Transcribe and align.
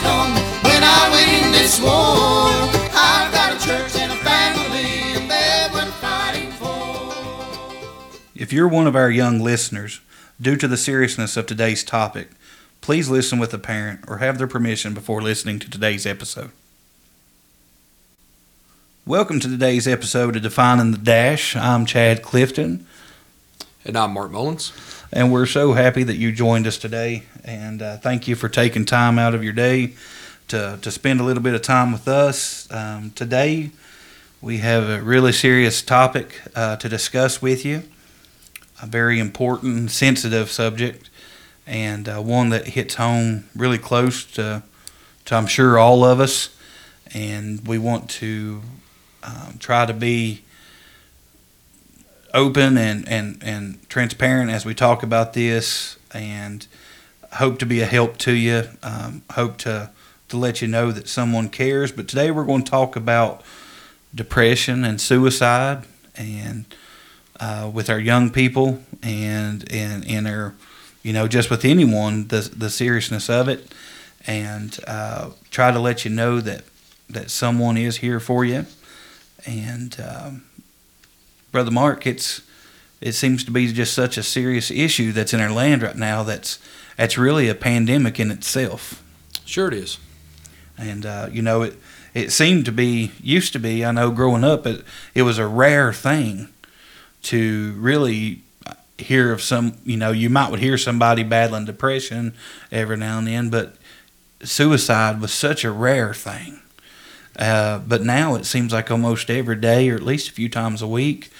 stone. 0.00 0.32
When 0.64 0.82
I 0.82 1.02
win 1.12 1.52
this 1.52 1.78
war, 1.80 2.48
I've 2.96 3.32
got 3.32 3.54
a 3.54 3.58
church 3.66 3.96
and 3.96 4.12
a 4.12 4.16
family, 4.16 5.20
and 5.20 5.30
they're 5.30 5.70
worth 5.72 5.94
fighting 5.96 6.50
for. 6.52 7.12
If 8.34 8.52
you're 8.52 8.68
one 8.68 8.86
of 8.86 8.96
our 8.96 9.10
young 9.10 9.40
listeners, 9.40 10.00
due 10.40 10.56
to 10.56 10.66
the 10.66 10.78
seriousness 10.78 11.36
of 11.36 11.44
today's 11.46 11.84
topic, 11.84 12.28
please 12.80 13.10
listen 13.10 13.38
with 13.38 13.52
a 13.52 13.58
parent 13.58 14.00
or 14.08 14.18
have 14.18 14.38
their 14.38 14.46
permission 14.46 14.94
before 14.94 15.20
listening 15.20 15.58
to 15.58 15.68
today's 15.70 16.06
episode. 16.06 16.50
Welcome 19.04 19.38
to 19.40 19.48
today's 19.48 19.86
episode 19.86 20.36
of 20.36 20.42
Defining 20.42 20.92
the 20.92 20.98
Dash. 20.98 21.54
I'm 21.56 21.84
Chad 21.84 22.22
Clifton, 22.22 22.86
And 23.84 23.96
I'm 23.98 24.12
Mark 24.12 24.30
Mullins. 24.30 24.72
And 25.12 25.32
we're 25.32 25.46
so 25.46 25.72
happy 25.72 26.02
that 26.04 26.16
you 26.16 26.30
joined 26.32 26.66
us 26.66 26.78
today. 26.78 27.24
And 27.44 27.82
uh, 27.82 27.96
thank 27.96 28.28
you 28.28 28.36
for 28.36 28.48
taking 28.48 28.84
time 28.84 29.18
out 29.18 29.34
of 29.34 29.42
your 29.42 29.52
day 29.52 29.94
to, 30.48 30.78
to 30.80 30.90
spend 30.90 31.20
a 31.20 31.24
little 31.24 31.42
bit 31.42 31.54
of 31.54 31.62
time 31.62 31.92
with 31.92 32.06
us. 32.06 32.70
Um, 32.72 33.10
today, 33.12 33.70
we 34.40 34.58
have 34.58 34.88
a 34.88 35.02
really 35.02 35.32
serious 35.32 35.82
topic 35.82 36.40
uh, 36.54 36.76
to 36.76 36.88
discuss 36.88 37.42
with 37.42 37.64
you, 37.64 37.82
a 38.80 38.86
very 38.86 39.18
important, 39.18 39.90
sensitive 39.90 40.50
subject, 40.50 41.10
and 41.66 42.08
uh, 42.08 42.20
one 42.20 42.50
that 42.50 42.68
hits 42.68 42.94
home 42.94 43.44
really 43.54 43.78
close 43.78 44.24
to, 44.32 44.62
to, 45.24 45.34
I'm 45.34 45.46
sure, 45.46 45.78
all 45.78 46.04
of 46.04 46.20
us. 46.20 46.56
And 47.12 47.66
we 47.66 47.78
want 47.78 48.08
to 48.10 48.62
um, 49.24 49.56
try 49.58 49.86
to 49.86 49.92
be 49.92 50.42
open 52.34 52.76
and, 52.78 53.08
and, 53.08 53.42
and 53.42 53.88
transparent 53.88 54.50
as 54.50 54.64
we 54.64 54.74
talk 54.74 55.02
about 55.02 55.32
this 55.32 55.96
and 56.12 56.66
hope 57.34 57.58
to 57.58 57.66
be 57.66 57.80
a 57.80 57.86
help 57.86 58.16
to 58.18 58.32
you. 58.32 58.64
Um, 58.82 59.22
hope 59.30 59.58
to, 59.58 59.90
to 60.28 60.36
let 60.36 60.62
you 60.62 60.68
know 60.68 60.92
that 60.92 61.08
someone 61.08 61.48
cares. 61.48 61.92
But 61.92 62.08
today 62.08 62.30
we're 62.30 62.44
going 62.44 62.64
to 62.64 62.70
talk 62.70 62.96
about 62.96 63.42
depression 64.14 64.84
and 64.84 65.00
suicide 65.00 65.84
and 66.16 66.64
uh, 67.38 67.70
with 67.72 67.88
our 67.88 67.98
young 67.98 68.30
people 68.30 68.82
and, 69.02 69.70
and, 69.72 70.06
and 70.08 70.26
our, 70.26 70.54
you 71.02 71.12
know, 71.12 71.26
just 71.26 71.50
with 71.50 71.64
anyone, 71.64 72.28
the, 72.28 72.40
the 72.54 72.70
seriousness 72.70 73.30
of 73.30 73.48
it. 73.48 73.72
And 74.26 74.78
uh, 74.86 75.30
try 75.50 75.70
to 75.70 75.78
let 75.78 76.04
you 76.04 76.10
know 76.10 76.40
that, 76.40 76.64
that 77.08 77.30
someone 77.30 77.76
is 77.76 77.98
here 77.98 78.20
for 78.20 78.44
you. 78.44 78.66
And 79.46 79.96
um, 80.00 80.44
Brother 81.52 81.70
Mark, 81.70 82.06
it's 82.06 82.42
it 83.00 83.12
seems 83.12 83.44
to 83.44 83.50
be 83.50 83.72
just 83.72 83.94
such 83.94 84.18
a 84.18 84.22
serious 84.22 84.70
issue 84.70 85.12
that's 85.12 85.32
in 85.32 85.40
our 85.40 85.50
land 85.50 85.82
right 85.82 85.96
now. 85.96 86.22
That's 86.22 86.58
that's 86.96 87.16
really 87.16 87.48
a 87.48 87.54
pandemic 87.54 88.20
in 88.20 88.30
itself. 88.30 89.02
Sure, 89.44 89.68
it 89.68 89.74
is. 89.74 89.98
And 90.76 91.06
uh, 91.06 91.28
you 91.32 91.42
know, 91.42 91.62
it 91.62 91.78
it 92.14 92.32
seemed 92.32 92.64
to 92.66 92.72
be 92.72 93.12
used 93.22 93.52
to 93.54 93.58
be. 93.58 93.84
I 93.84 93.90
know 93.92 94.10
growing 94.10 94.44
up, 94.44 94.66
it 94.66 94.84
it 95.14 95.22
was 95.22 95.38
a 95.38 95.46
rare 95.46 95.92
thing 95.92 96.48
to 97.22 97.72
really 97.78 98.42
hear 98.98 99.32
of 99.32 99.42
some. 99.42 99.78
You 99.84 99.96
know, 99.96 100.10
you 100.12 100.30
might 100.30 100.50
would 100.50 100.60
hear 100.60 100.78
somebody 100.78 101.22
battling 101.22 101.64
depression 101.64 102.34
every 102.70 102.96
now 102.96 103.18
and 103.18 103.26
then, 103.26 103.50
but 103.50 103.76
suicide 104.42 105.20
was 105.20 105.32
such 105.32 105.64
a 105.64 105.70
rare 105.70 106.14
thing. 106.14 106.60
Uh, 107.40 107.78
but 107.78 108.02
now 108.02 108.34
it 108.34 108.44
seems 108.44 108.72
like 108.72 108.90
almost 108.90 109.30
every 109.30 109.56
day, 109.56 109.88
or 109.88 109.94
at 109.94 110.02
least 110.02 110.28
a 110.28 110.32
few 110.32 110.48
times 110.48 110.82
a 110.82 110.86
week, 110.86 111.30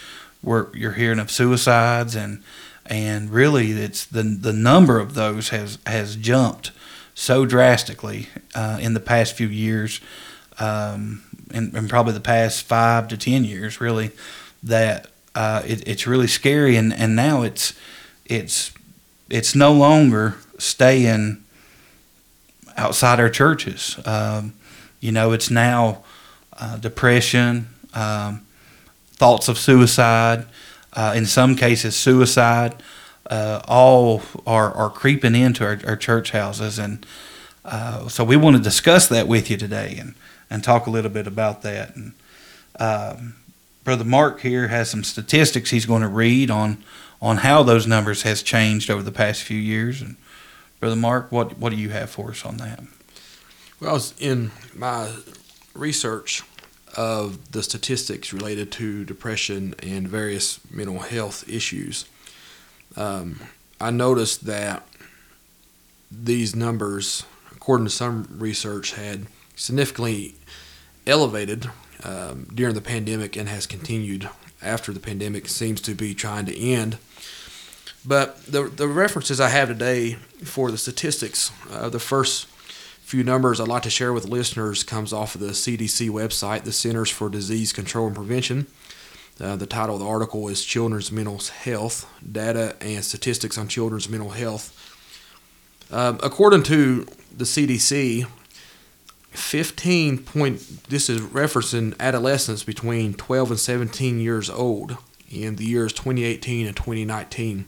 where 0.41 0.69
you're 0.73 0.93
hearing 0.93 1.19
of 1.19 1.31
suicides, 1.31 2.17
and 2.17 2.43
and 2.87 3.31
really, 3.31 3.73
it's 3.73 4.06
the 4.06 4.23
the 4.23 4.55
number 4.55 4.99
of 4.99 5.12
those 5.15 5.50
has 5.50 5.78
has 5.87 6.16
jumped 6.16 6.72
so 7.15 7.44
drastically 7.44 8.28
uh, 8.55 8.78
in 8.81 8.94
the 8.94 9.00
past 9.00 9.34
few 9.34 9.47
years, 9.47 10.00
um, 10.59 11.22
and, 11.53 11.75
and 11.75 11.91
probably 11.91 12.15
the 12.15 12.21
past 12.21 12.62
five 12.62 13.06
to 13.09 13.19
ten 13.19 13.44
years, 13.44 13.78
really, 13.78 14.11
that 14.62 15.09
uh, 15.34 15.62
it, 15.67 15.87
it's 15.87 16.06
really 16.06 16.27
scary, 16.27 16.77
and, 16.77 16.94
and 16.94 17.15
now 17.15 17.43
it's 17.43 17.75
it's 18.25 18.72
it's 19.28 19.55
no 19.55 19.72
longer 19.72 20.37
staying 20.56 21.44
outside 22.78 23.21
our 23.21 23.28
churches. 23.28 23.99
Um, 24.06 24.55
you 25.00 25.12
know, 25.12 25.33
it's 25.33 25.50
now 25.50 26.05
uh, 26.59 26.77
depression, 26.77 27.69
um, 27.94 28.47
thoughts 29.12 29.49
of 29.49 29.59
suicide, 29.59 30.47
uh, 30.93 31.12
in 31.16 31.27
some 31.27 31.56
cases, 31.56 31.97
suicide. 31.97 32.83
Uh, 33.28 33.62
all 33.69 34.22
are, 34.47 34.72
are 34.72 34.91
creeping 34.91 35.37
into 35.37 35.65
our, 35.65 35.78
our 35.87 35.97
church 35.97 36.33
houses. 36.33 36.78
And 36.78 37.06
uh, 37.65 38.09
so 38.09 38.25
we 38.25 38.37
want 38.37 38.56
to 38.56 38.62
discuss 38.62 39.06
that 39.09 39.28
with 39.28 39.50
you 39.50 39.56
today 39.56 39.97
and, 40.00 40.15
and 40.50 40.65
talk 40.65 40.87
a 40.87 40.91
little 40.91 41.11
bit 41.11 41.28
about 41.28 41.62
that. 41.62 41.94
And 41.94 42.12
um, 42.81 43.37
Brother 43.84 44.05
Mark 44.05 44.41
here 44.41 44.69
has 44.69 44.91
some 44.91 45.05
statistics 45.05 45.71
he's 45.71 45.87
going 45.87 46.03
to 46.03 46.09
read 46.09 46.50
on, 46.50 46.82
on 47.22 47.38
how 47.38 47.62
those 47.62 47.87
numbers 47.87 48.22
has 48.22 48.43
changed 48.43 48.91
over 48.91 49.03
the 49.03 49.12
past 49.12 49.43
few 49.43 49.59
years. 49.59 50.03
And 50.03 50.17
Brother 50.81 50.97
Mark, 50.97 51.31
what, 51.31 51.56
what 51.56 51.71
do 51.71 51.77
you 51.77 51.91
have 51.91 52.11
for 52.11 52.31
us 52.31 52.44
on 52.44 52.56
that? 52.56 52.81
Well, 53.81 53.91
I 53.91 53.95
was 53.95 54.13
in 54.19 54.51
my 54.75 55.11
research 55.73 56.43
of 56.99 57.53
the 57.53 57.63
statistics 57.63 58.31
related 58.31 58.71
to 58.73 59.07
depression 59.07 59.75
and 59.83 60.07
various 60.07 60.61
mental 60.71 60.99
health 60.99 61.49
issues. 61.49 62.05
Um, 62.95 63.41
I 63.81 63.91
noticed 63.91 64.45
that 64.45 64.87
these 66.11 66.55
numbers, 66.55 67.25
according 67.53 67.87
to 67.87 67.91
some 67.91 68.29
research, 68.39 68.93
had 68.93 69.27
significantly 69.57 70.35
elevated 71.07 71.71
um, 72.03 72.49
during 72.55 72.75
the 72.75 72.83
pandemic 72.83 73.35
and 73.35 73.49
has 73.49 73.67
continued 73.67 74.29
after 74.61 74.93
the 74.93 75.01
pandemic 75.01 75.49
seems 75.49 75.81
to 75.83 75.95
be 75.95 76.12
trying 76.12 76.45
to 76.45 76.59
end. 76.59 76.99
But 78.05 78.45
the 78.45 78.65
the 78.65 78.89
references 78.89 79.41
I 79.41 79.49
have 79.49 79.69
today 79.69 80.15
for 80.45 80.71
the 80.71 80.79
statistics, 80.79 81.51
uh, 81.71 81.89
the 81.89 81.99
first 81.99 82.47
few 83.10 83.25
numbers 83.25 83.59
I'd 83.59 83.66
like 83.66 83.82
to 83.82 83.91
share 83.91 84.12
with 84.12 84.28
listeners 84.28 84.84
comes 84.84 85.12
off 85.12 85.34
of 85.34 85.41
the 85.41 85.48
CDC 85.48 86.09
website, 86.10 86.62
the 86.62 86.71
Centers 86.71 87.10
for 87.10 87.28
Disease 87.28 87.72
Control 87.72 88.06
and 88.06 88.15
Prevention. 88.15 88.69
Uh, 89.41 89.56
the 89.56 89.66
title 89.66 89.97
of 89.97 90.00
the 90.00 90.06
article 90.06 90.47
is 90.47 90.65
Children's 90.65 91.10
Mental 91.10 91.37
Health 91.38 92.09
Data 92.31 92.76
and 92.81 93.04
Statistics 93.04 93.59
on 93.59 93.66
Children's 93.66 94.09
Mental 94.09 94.31
Health. 94.31 94.76
Um, 95.91 96.20
according 96.22 96.62
to 96.65 97.04
the 97.37 97.43
CDC, 97.43 98.28
15 99.31 100.19
point, 100.19 100.60
this 100.88 101.10
is 101.10 101.20
referencing 101.20 101.99
adolescents 101.99 102.62
between 102.62 103.15
12 103.15 103.50
and 103.50 103.59
17 103.59 104.20
years 104.20 104.49
old 104.49 104.99
in 105.28 105.56
the 105.56 105.65
years 105.65 105.93
2018 105.94 106.69
and 106.69 106.76
2019. 106.76 107.65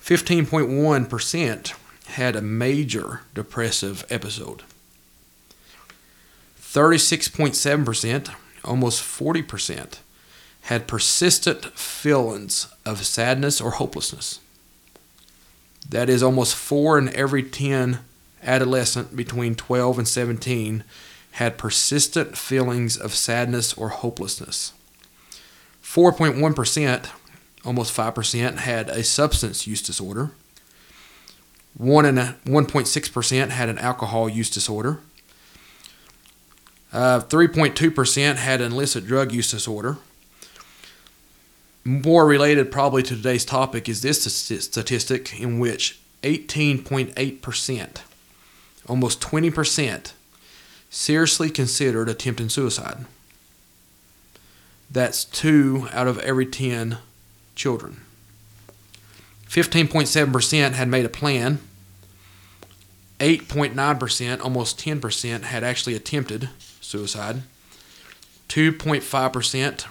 15.1% 0.00 1.74
had 2.06 2.36
a 2.36 2.42
major 2.42 3.22
depressive 3.34 4.04
episode. 4.10 4.62
36.7%, 6.60 8.34
almost 8.64 9.02
40%, 9.02 9.98
had 10.62 10.86
persistent 10.86 11.64
feelings 11.78 12.68
of 12.84 13.06
sadness 13.06 13.60
or 13.60 13.72
hopelessness. 13.72 14.40
That 15.88 16.08
is 16.08 16.22
almost 16.22 16.56
4 16.56 16.98
in 16.98 17.14
every 17.14 17.42
10 17.42 18.00
adolescent 18.42 19.16
between 19.16 19.54
12 19.54 19.98
and 19.98 20.08
17 20.08 20.84
had 21.32 21.58
persistent 21.58 22.36
feelings 22.36 22.96
of 22.96 23.14
sadness 23.14 23.74
or 23.74 23.90
hopelessness. 23.90 24.72
4.1%, 25.82 27.08
almost 27.64 27.96
5%, 27.96 28.56
had 28.56 28.88
a 28.88 29.04
substance 29.04 29.66
use 29.66 29.82
disorder. 29.82 30.30
One 31.76 32.06
and 32.06 32.86
six 32.86 33.08
percent 33.08 33.50
had 33.50 33.68
an 33.68 33.78
alcohol 33.78 34.28
use 34.28 34.48
disorder. 34.48 35.00
Uh, 36.92 37.20
Three 37.20 37.48
point 37.48 37.76
two 37.76 37.90
percent 37.90 38.38
had 38.38 38.60
an 38.60 38.72
illicit 38.72 39.06
drug 39.06 39.32
use 39.32 39.50
disorder. 39.50 39.98
More 41.84 42.26
related, 42.26 42.72
probably 42.72 43.02
to 43.04 43.14
today's 43.14 43.44
topic, 43.44 43.88
is 43.88 44.00
this 44.00 44.22
statistic 44.22 45.38
in 45.38 45.58
which 45.58 46.00
eighteen 46.22 46.82
point 46.82 47.12
eight 47.16 47.42
percent, 47.42 48.02
almost 48.88 49.20
twenty 49.20 49.50
percent, 49.50 50.14
seriously 50.88 51.50
considered 51.50 52.08
attempting 52.08 52.48
suicide. 52.48 53.04
That's 54.90 55.24
two 55.24 55.88
out 55.92 56.06
of 56.06 56.18
every 56.20 56.46
ten 56.46 56.98
children. 57.54 58.00
15.7% 59.48 60.72
had 60.72 60.88
made 60.88 61.04
a 61.04 61.10
plan. 61.10 61.58
8.9%, 63.18 64.40
almost 64.42 64.78
10%, 64.78 65.42
had 65.42 65.64
actually 65.64 65.94
attempted 65.94 66.50
suicide. 66.80 67.42
2.5% 68.48 69.86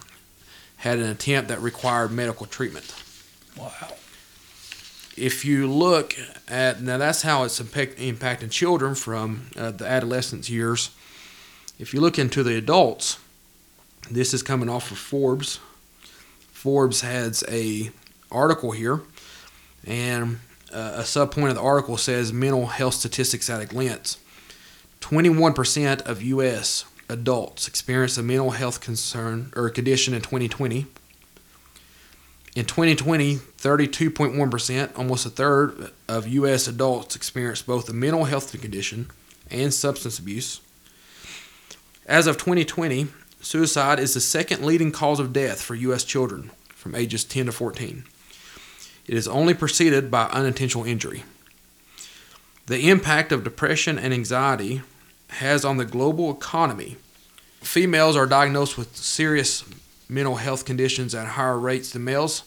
had 0.78 1.00
an 1.00 1.10
attempt 1.10 1.50
that 1.50 1.60
required 1.62 2.12
medical 2.12 2.46
treatment. 2.46 2.94
Wow. 3.58 3.72
if 5.16 5.46
you 5.46 5.66
look 5.66 6.16
at 6.48 6.82
now, 6.82 6.98
that's 6.98 7.22
how 7.22 7.44
it's 7.44 7.60
impact, 7.60 7.98
impacting 7.98 8.52
children 8.52 8.96
from 8.96 9.48
uh, 9.56 9.72
the 9.72 9.88
adolescence 9.88 10.50
years. 10.50 10.90
If 11.80 11.94
you 11.94 12.02
look 12.02 12.20
into 12.20 12.44
the 12.44 12.58
adults, 12.58 13.18
this 14.12 14.34
is 14.34 14.44
coming 14.44 14.70
off 14.70 14.92
of 14.92 14.98
Forbes. 14.98 15.60
Forbes 16.52 17.02
has 17.02 17.44
a 17.48 17.92
article 18.32 18.72
here, 18.72 19.02
and 19.86 20.40
uh, 20.74 20.94
a 20.96 21.02
subpoint 21.02 21.50
of 21.50 21.56
the 21.56 21.62
article 21.62 21.98
says 21.98 22.34
mental 22.34 22.68
health 22.68 22.96
statistics 22.96 23.50
at 23.50 23.62
a 23.62 23.66
glance. 23.66 24.18
21% 25.02 26.02
of 26.02 26.22
U.S. 26.22 26.86
adults 27.08 27.68
experienced 27.68 28.18
a 28.18 28.24
mental 28.24 28.52
health 28.52 28.82
concern 28.82 29.54
or 29.56 29.70
condition 29.70 30.14
in 30.14 30.22
2020. 30.22 30.88
In 32.56 32.66
2020, 32.66 33.36
32.1%, 33.36 34.98
almost 34.98 35.26
a 35.26 35.30
third 35.30 35.92
of 36.08 36.28
U.S. 36.28 36.68
adults 36.68 37.16
experienced 37.16 37.68
both 37.68 37.90
a 37.90 37.94
mental 37.94 38.24
health 38.26 38.60
condition 38.60 39.12
and 39.52 39.74
substance 39.74 40.18
abuse. 40.18 40.62
As 42.08 42.28
of 42.28 42.38
2020, 42.38 43.08
suicide 43.42 44.00
is 44.00 44.14
the 44.14 44.22
second 44.22 44.66
leading 44.66 44.92
cause 44.92 45.20
of 45.20 45.34
death 45.34 45.62
for 45.62 45.76
U.S. 45.76 46.04
children 46.04 46.52
from 46.70 46.96
ages 46.96 47.24
10 47.24 47.48
to 47.48 47.52
14. 47.52 48.06
It 49.08 49.16
is 49.16 49.28
only 49.28 49.54
preceded 49.54 50.10
by 50.10 50.26
unintentional 50.26 50.86
injury. 50.86 51.24
The 52.68 52.90
impact 52.90 53.32
of 53.32 53.44
depression 53.44 54.00
and 54.00 54.14
anxiety 54.14 54.82
has 55.30 55.64
on 55.64 55.78
the 55.78 55.86
global 55.86 56.32
economy. 56.32 56.98
Females 57.62 58.16
are 58.16 58.26
diagnosed 58.26 58.78
with 58.78 58.96
serious 58.96 59.64
mental 60.10 60.36
health 60.36 60.66
conditions 60.66 61.14
at 61.14 61.28
higher 61.28 61.60
rates 61.60 61.92
than 61.92 62.04
males, 62.04 62.44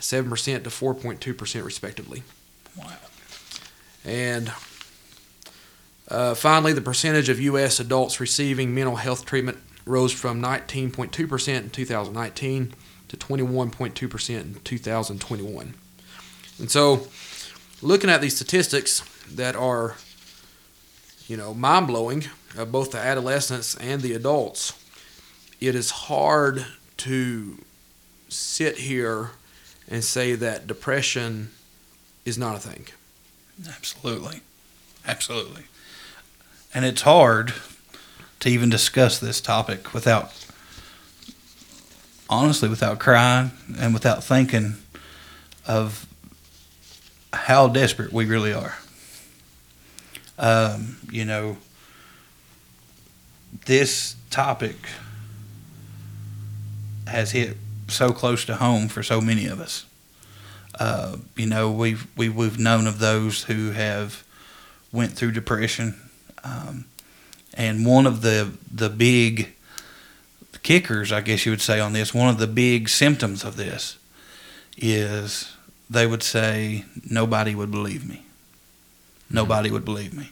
7% 0.00 0.64
to 0.64 0.70
4.2% 0.70 1.64
respectively. 1.64 2.22
Wow. 2.76 2.92
And 4.04 4.52
uh, 6.08 6.34
finally, 6.34 6.72
the 6.72 6.82
percentage 6.82 7.28
of 7.28 7.40
U.S. 7.40 7.80
adults 7.80 8.20
receiving 8.20 8.74
mental 8.74 8.96
health 8.96 9.24
treatment 9.24 9.58
rose 9.86 10.12
from 10.12 10.40
19.2% 10.40 11.48
in 11.56 11.70
2019 11.70 12.74
to 13.14 13.26
21.2% 13.26 14.40
in 14.40 14.54
2021. 14.62 15.74
And 16.58 16.70
so, 16.70 17.08
looking 17.82 18.10
at 18.10 18.20
these 18.20 18.36
statistics 18.36 19.00
that 19.32 19.56
are, 19.56 19.96
you 21.26 21.36
know, 21.36 21.54
mind 21.54 21.86
blowing, 21.86 22.24
uh, 22.56 22.64
both 22.64 22.92
the 22.92 22.98
adolescents 22.98 23.74
and 23.76 24.02
the 24.02 24.12
adults, 24.12 24.72
it 25.60 25.74
is 25.74 25.90
hard 25.90 26.66
to 26.98 27.58
sit 28.28 28.78
here 28.78 29.30
and 29.88 30.04
say 30.04 30.34
that 30.34 30.66
depression 30.66 31.50
is 32.24 32.38
not 32.38 32.56
a 32.56 32.58
thing. 32.58 32.86
Absolutely. 33.68 34.40
Absolutely. 35.06 35.64
And 36.72 36.84
it's 36.84 37.02
hard 37.02 37.54
to 38.40 38.48
even 38.48 38.68
discuss 38.68 39.18
this 39.18 39.40
topic 39.40 39.94
without, 39.94 40.43
honestly, 42.28 42.68
without 42.68 42.98
crying 42.98 43.50
and 43.78 43.92
without 43.94 44.24
thinking 44.24 44.74
of 45.66 46.06
how 47.32 47.68
desperate 47.68 48.12
we 48.12 48.24
really 48.24 48.52
are. 48.52 48.76
Um, 50.38 50.96
you 51.10 51.24
know, 51.24 51.56
this 53.66 54.16
topic 54.30 54.76
has 57.06 57.32
hit 57.32 57.56
so 57.88 58.12
close 58.12 58.44
to 58.46 58.56
home 58.56 58.88
for 58.88 59.02
so 59.02 59.20
many 59.20 59.46
of 59.46 59.60
us. 59.60 59.84
Uh, 60.78 61.18
you 61.36 61.46
know, 61.46 61.70
we've 61.70 62.06
we, 62.16 62.28
we've 62.28 62.58
known 62.58 62.86
of 62.86 62.98
those 62.98 63.44
who 63.44 63.70
have 63.70 64.24
went 64.92 65.12
through 65.12 65.30
depression, 65.30 65.94
um, 66.42 66.84
and 67.54 67.86
one 67.86 68.06
of 68.06 68.22
the 68.22 68.52
the 68.72 68.90
big 68.90 69.54
kickers, 70.64 71.12
I 71.12 71.20
guess 71.20 71.46
you 71.46 71.52
would 71.52 71.60
say, 71.60 71.78
on 71.78 71.92
this, 71.92 72.12
one 72.12 72.28
of 72.28 72.38
the 72.38 72.48
big 72.48 72.88
symptoms 72.88 73.44
of 73.44 73.54
this 73.54 73.96
is 74.76 75.54
they 75.88 76.06
would 76.08 76.24
say 76.24 76.84
nobody 77.08 77.54
would 77.54 77.70
believe 77.70 78.08
me. 78.08 78.24
Nobody 79.30 79.70
would 79.70 79.84
believe 79.84 80.12
me, 80.12 80.30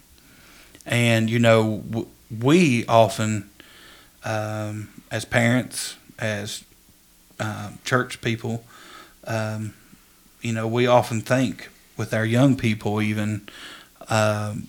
and 0.84 1.30
you 1.30 1.38
know, 1.38 1.82
w- 1.88 2.08
we 2.40 2.86
often, 2.86 3.50
um, 4.24 4.88
as 5.10 5.24
parents, 5.24 5.96
as 6.18 6.62
um, 7.40 7.78
church 7.84 8.20
people. 8.20 8.64
Um, 9.26 9.74
you 10.40 10.52
know, 10.52 10.68
we 10.68 10.86
often 10.86 11.20
think 11.20 11.70
with 11.96 12.12
our 12.12 12.24
young 12.24 12.56
people, 12.56 13.00
even, 13.00 13.48
um, 14.08 14.68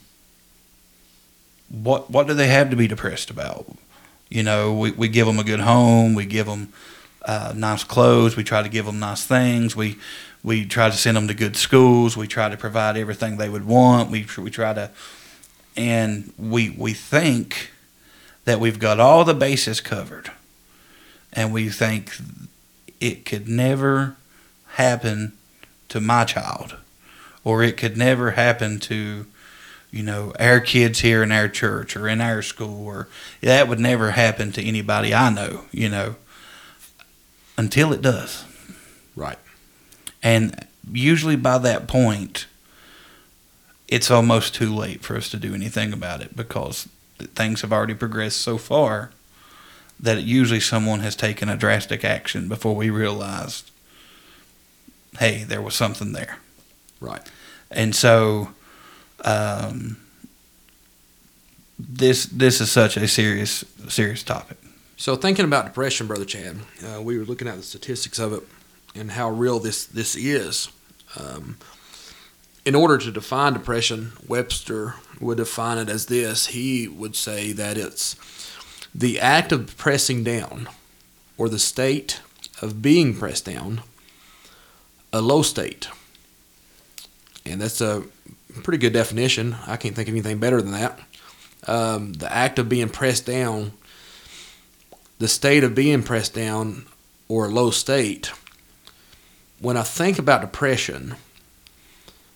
what 1.69 2.09
what 2.09 2.27
do 2.27 2.33
they 2.33 2.47
have 2.47 2.69
to 2.69 2.75
be 2.75 2.87
depressed 2.87 3.29
about? 3.29 3.65
You 4.33 4.41
know, 4.41 4.73
we, 4.73 4.89
we 4.89 5.09
give 5.09 5.27
them 5.27 5.37
a 5.37 5.43
good 5.43 5.59
home, 5.59 6.15
we 6.15 6.25
give 6.25 6.47
them 6.47 6.73
uh, 7.23 7.53
nice 7.55 7.83
clothes, 7.83 8.35
we 8.35 8.43
try 8.43 8.63
to 8.63 8.67
give 8.67 8.87
them 8.87 8.97
nice 8.97 9.23
things, 9.23 9.75
we 9.75 9.97
we 10.43 10.65
try 10.65 10.89
to 10.89 10.97
send 10.97 11.15
them 11.15 11.27
to 11.27 11.35
good 11.35 11.55
schools, 11.55 12.17
we 12.17 12.25
try 12.25 12.49
to 12.49 12.57
provide 12.57 12.97
everything 12.97 13.37
they 13.37 13.47
would 13.47 13.63
want, 13.67 14.09
we 14.09 14.25
we 14.39 14.49
try 14.49 14.73
to, 14.73 14.89
and 15.77 16.33
we 16.39 16.71
we 16.71 16.93
think 16.93 17.69
that 18.45 18.59
we've 18.59 18.79
got 18.79 18.99
all 18.99 19.23
the 19.23 19.35
bases 19.35 19.79
covered, 19.79 20.31
and 21.31 21.53
we 21.53 21.69
think 21.69 22.17
it 22.99 23.25
could 23.25 23.47
never 23.47 24.15
happen 24.69 25.33
to 25.89 26.01
my 26.01 26.25
child 26.25 26.77
or 27.43 27.61
it 27.61 27.77
could 27.77 27.95
never 27.95 28.31
happen 28.31 28.79
to 28.79 29.27
you 29.93 30.01
know 30.03 30.33
our 30.39 30.59
kids 30.59 30.99
here 30.99 31.21
in 31.23 31.31
our 31.31 31.47
church 31.47 31.95
or 31.95 32.09
in 32.09 32.19
our 32.19 32.41
school 32.41 32.85
or 32.87 33.07
that 33.41 33.67
would 33.67 33.79
never 33.79 34.11
happen 34.11 34.51
to 34.51 34.61
anybody 34.61 35.13
i 35.13 35.29
know 35.29 35.61
you 35.71 35.87
know 35.87 36.15
until 37.57 37.93
it 37.93 38.01
does 38.01 38.43
Right. 39.15 39.37
and 40.23 40.67
usually 40.91 41.35
by 41.35 41.59
that 41.59 41.87
point 41.87 42.47
it's 43.87 44.09
almost 44.09 44.55
too 44.55 44.73
late 44.73 45.03
for 45.03 45.15
us 45.15 45.29
to 45.29 45.37
do 45.37 45.53
anything 45.53 45.93
about 45.93 46.21
it 46.21 46.35
because 46.35 46.89
things 47.35 47.61
have 47.61 47.71
already 47.71 47.93
progressed 47.93 48.41
so 48.41 48.57
far 48.57 49.11
that 49.99 50.23
usually 50.23 50.59
someone 50.59 51.01
has 51.01 51.15
taken 51.15 51.47
a 51.47 51.55
drastic 51.55 52.03
action 52.03 52.49
before 52.49 52.75
we 52.75 52.89
realized 52.89 53.69
hey 55.19 55.43
there 55.43 55.61
was 55.61 55.75
something 55.75 56.13
there 56.13 56.39
Right. 56.99 57.21
and 57.69 57.95
so 57.95 58.49
um, 59.23 59.97
this 61.79 62.25
this 62.25 62.61
is 62.61 62.71
such 62.71 62.97
a 62.97 63.07
serious 63.07 63.63
serious 63.89 64.23
topic 64.23 64.57
So 64.97 65.15
thinking 65.15 65.45
about 65.45 65.65
depression, 65.65 66.07
brother 66.07 66.25
Chad, 66.25 66.57
uh, 66.85 67.01
we 67.01 67.17
were 67.17 67.25
looking 67.25 67.47
at 67.47 67.57
the 67.57 67.63
statistics 67.63 68.19
of 68.19 68.33
it 68.33 68.43
and 68.95 69.11
how 69.11 69.29
real 69.29 69.59
this 69.59 69.85
this 69.85 70.15
is. 70.15 70.69
Um, 71.19 71.57
in 72.65 72.75
order 72.75 72.97
to 72.97 73.11
define 73.11 73.53
depression, 73.53 74.13
Webster 74.27 74.95
would 75.19 75.37
define 75.37 75.77
it 75.77 75.89
as 75.89 76.05
this. 76.05 76.47
He 76.47 76.87
would 76.87 77.15
say 77.15 77.51
that 77.51 77.77
it's 77.77 78.15
the 78.95 79.19
act 79.19 79.51
of 79.51 79.75
pressing 79.75 80.23
down, 80.23 80.69
or 81.37 81.49
the 81.49 81.59
state 81.59 82.21
of 82.61 82.81
being 82.81 83.15
pressed 83.15 83.45
down, 83.45 83.81
a 85.11 85.19
low 85.21 85.41
state. 85.41 85.89
And 87.45 87.59
that's 87.61 87.81
a 87.81 88.03
pretty 88.61 88.77
good 88.77 88.93
definition. 88.93 89.55
I 89.67 89.77
can't 89.77 89.95
think 89.95 90.07
of 90.07 90.13
anything 90.13 90.39
better 90.39 90.61
than 90.61 90.71
that. 90.71 90.99
Um, 91.65 92.13
the 92.13 92.31
act 92.31 92.59
of 92.59 92.69
being 92.69 92.89
pressed 92.89 93.25
down 93.25 93.71
the 95.23 95.27
state 95.29 95.63
of 95.63 95.73
being 95.73 96.03
pressed 96.03 96.33
down 96.33 96.85
or 97.29 97.45
a 97.45 97.49
low 97.49 97.71
state, 97.71 98.31
when 99.59 99.77
I 99.77 99.83
think 99.83 100.19
about 100.19 100.41
depression, 100.41 101.15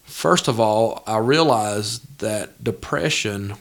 first 0.05 0.47
of 0.47 0.57
all, 0.57 1.03
I 1.05 1.17
realize 1.17 1.99
that 2.19 2.63
depression 2.63 3.55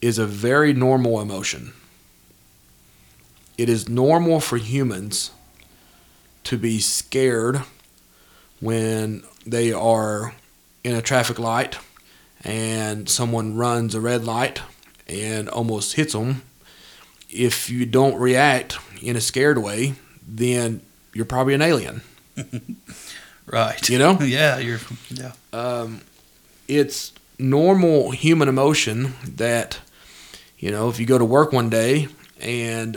is 0.00 0.18
a 0.18 0.26
very 0.26 0.72
normal 0.72 1.20
emotion. 1.20 1.72
It 3.58 3.68
is 3.68 3.88
normal 3.88 4.38
for 4.38 4.58
humans 4.58 5.32
to 6.44 6.56
be 6.56 6.78
scared 6.78 7.62
when 8.60 9.24
they 9.44 9.72
are 9.72 10.34
in 10.86 10.94
a 10.94 11.02
traffic 11.02 11.38
light 11.40 11.78
and 12.44 13.08
someone 13.08 13.56
runs 13.56 13.92
a 13.94 14.00
red 14.00 14.24
light 14.24 14.60
and 15.08 15.48
almost 15.48 15.94
hits 15.96 16.12
them 16.12 16.42
if 17.28 17.68
you 17.68 17.84
don't 17.84 18.14
react 18.20 18.78
in 19.02 19.16
a 19.16 19.20
scared 19.20 19.58
way, 19.58 19.96
then 20.26 20.80
you're 21.12 21.24
probably 21.24 21.54
an 21.54 21.62
alien. 21.62 22.02
right 23.46 23.88
You 23.88 23.98
know? 23.98 24.18
yeah 24.20 24.58
you're 24.58 24.78
yeah 25.10 25.32
Um, 25.52 26.02
it's 26.68 27.12
normal 27.36 28.12
human 28.12 28.48
emotion 28.48 29.14
that, 29.24 29.80
you 30.58 30.70
know, 30.70 30.88
if 30.88 31.00
you 31.00 31.06
go 31.06 31.18
to 31.18 31.24
work 31.24 31.52
one 31.52 31.68
day 31.68 32.06
and 32.40 32.96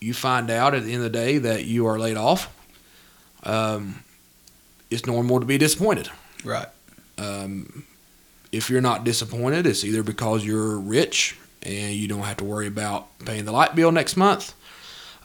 you 0.00 0.12
find 0.12 0.50
out 0.50 0.74
at 0.74 0.84
the 0.84 0.92
end 0.92 1.02
of 1.02 1.10
the 1.12 1.18
day 1.18 1.38
that 1.38 1.64
you 1.64 1.86
are 1.86 1.98
laid 1.98 2.18
off, 2.18 2.54
um, 3.44 4.02
it's 4.90 5.06
normal 5.06 5.40
to 5.40 5.46
be 5.46 5.56
disappointed. 5.56 6.10
Right. 6.44 6.68
Um, 7.20 7.84
if 8.50 8.70
you're 8.70 8.80
not 8.80 9.04
disappointed, 9.04 9.66
it's 9.66 9.84
either 9.84 10.02
because 10.02 10.44
you're 10.44 10.78
rich 10.78 11.36
and 11.62 11.94
you 11.94 12.08
don't 12.08 12.22
have 12.22 12.38
to 12.38 12.44
worry 12.44 12.66
about 12.66 13.06
paying 13.20 13.44
the 13.44 13.52
light 13.52 13.74
bill 13.74 13.92
next 13.92 14.16
month, 14.16 14.54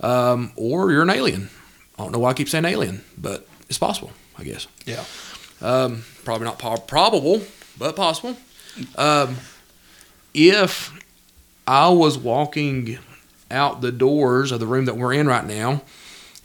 um, 0.02 0.52
or 0.56 0.92
you're 0.92 1.04
an 1.04 1.10
alien. 1.10 1.50
I 1.98 2.04
don't 2.04 2.12
know 2.12 2.20
why 2.20 2.32
I 2.32 2.34
keep 2.34 2.50
saying 2.50 2.66
alien, 2.66 3.04
but 3.18 3.48
it's 3.70 3.78
possible, 3.78 4.12
I 4.38 4.44
guess. 4.44 4.68
Yeah. 4.86 5.04
Um, 5.62 6.04
probably 6.26 6.46
not 6.46 6.60
po- 6.60 6.78
probable, 6.78 7.42
but 7.78 7.96
possible. 7.96 8.38
Um, 8.98 9.38
if 10.34 10.92
I 11.66 11.90
was 11.90 12.18
walking 12.18 13.00
out 13.50 13.82
the 13.82 13.92
doors 13.92 14.52
of 14.52 14.60
the 14.60 14.68
room 14.68 14.86
that 14.86 14.98
we're 14.98 15.14
in 15.14 15.28
right 15.28 15.46
now, 15.46 15.82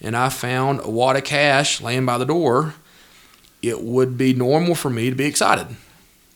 and 0.01 0.17
I 0.17 0.29
found 0.29 0.81
a 0.81 0.89
wad 0.89 1.17
of 1.17 1.25
cash 1.25 1.81
laying 1.81 2.07
by 2.07 2.17
the 2.19 2.25
door, 2.25 2.75
it 3.63 3.83
would 3.83 4.17
be 4.17 4.33
normal 4.33 4.75
for 4.75 4.91
me 4.91 5.11
to 5.11 5.17
be 5.17 5.25
excited. 5.27 5.69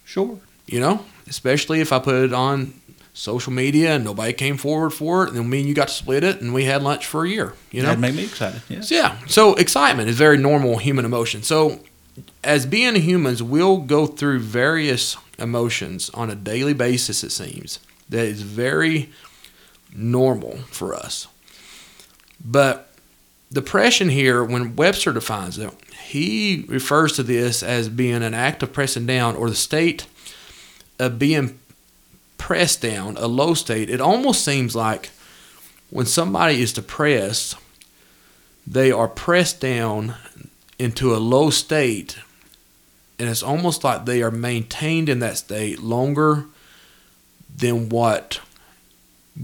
Sure. 0.04 0.38
You 0.66 0.80
know, 0.80 1.04
especially 1.26 1.80
if 1.80 1.92
I 1.92 1.98
put 1.98 2.14
it 2.16 2.32
on 2.32 2.74
social 3.12 3.52
media 3.52 3.94
and 3.94 4.04
nobody 4.04 4.32
came 4.32 4.56
forward 4.56 4.90
for 4.90 5.24
it, 5.24 5.28
and 5.28 5.38
then 5.38 5.48
me 5.48 5.60
and 5.60 5.68
you 5.68 5.74
got 5.74 5.88
to 5.88 5.94
split 5.94 6.24
it, 6.24 6.40
and 6.40 6.52
we 6.52 6.64
had 6.64 6.82
lunch 6.82 7.06
for 7.06 7.24
a 7.24 7.28
year. 7.28 7.54
You 7.70 7.82
know, 7.82 7.88
That'd 7.88 8.00
make 8.00 8.14
me 8.14 8.24
excited. 8.24 8.62
Yeah. 8.68 8.80
so, 8.80 8.94
yeah. 8.94 9.18
So 9.26 9.54
excitement 9.54 10.08
is 10.08 10.16
very 10.16 10.38
normal 10.38 10.78
human 10.78 11.04
emotion. 11.04 11.42
So 11.42 11.80
as 12.42 12.66
being 12.66 12.94
humans, 12.96 13.42
we'll 13.42 13.78
go 13.78 14.06
through 14.06 14.40
various 14.40 15.16
emotions 15.38 16.10
on 16.10 16.30
a 16.30 16.34
daily 16.34 16.74
basis. 16.74 17.24
It 17.24 17.30
seems 17.30 17.78
that 18.08 18.24
is 18.24 18.42
very 18.42 19.10
normal 19.94 20.58
for 20.70 20.94
us. 20.94 21.28
But 22.44 22.93
depression 23.54 24.10
here, 24.10 24.44
when 24.44 24.76
Webster 24.76 25.12
defines 25.12 25.58
it, 25.58 25.70
he 26.04 26.64
refers 26.68 27.14
to 27.14 27.22
this 27.22 27.62
as 27.62 27.88
being 27.88 28.22
an 28.22 28.34
act 28.34 28.62
of 28.62 28.72
pressing 28.72 29.06
down 29.06 29.36
or 29.36 29.48
the 29.48 29.56
state 29.56 30.06
of 30.98 31.18
being 31.18 31.58
pressed 32.36 32.82
down, 32.82 33.16
a 33.16 33.26
low 33.26 33.54
state. 33.54 33.88
It 33.88 34.00
almost 34.00 34.44
seems 34.44 34.76
like 34.76 35.10
when 35.90 36.06
somebody 36.06 36.60
is 36.60 36.72
depressed, 36.72 37.56
they 38.66 38.92
are 38.92 39.08
pressed 39.08 39.60
down 39.60 40.16
into 40.78 41.14
a 41.14 41.18
low 41.18 41.50
state 41.50 42.18
and 43.18 43.28
it's 43.28 43.42
almost 43.42 43.84
like 43.84 44.04
they 44.04 44.22
are 44.22 44.30
maintained 44.30 45.08
in 45.08 45.20
that 45.20 45.38
state 45.38 45.80
longer 45.80 46.46
than 47.56 47.88
what 47.88 48.40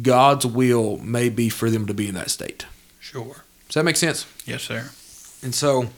God's 0.03 0.45
will 0.45 0.99
may 0.99 1.29
be 1.29 1.49
for 1.49 1.71
them 1.71 1.87
to 1.87 1.95
be 1.95 2.09
in 2.09 2.15
that 2.15 2.31
state. 2.31 2.67
Sure. 2.99 3.45
Does 3.71 3.75
that 3.75 3.85
make 3.85 3.95
sense? 3.95 4.27
Yes, 4.47 4.63
sir. 4.63 4.91
And 5.45 5.55
so, 5.55 5.91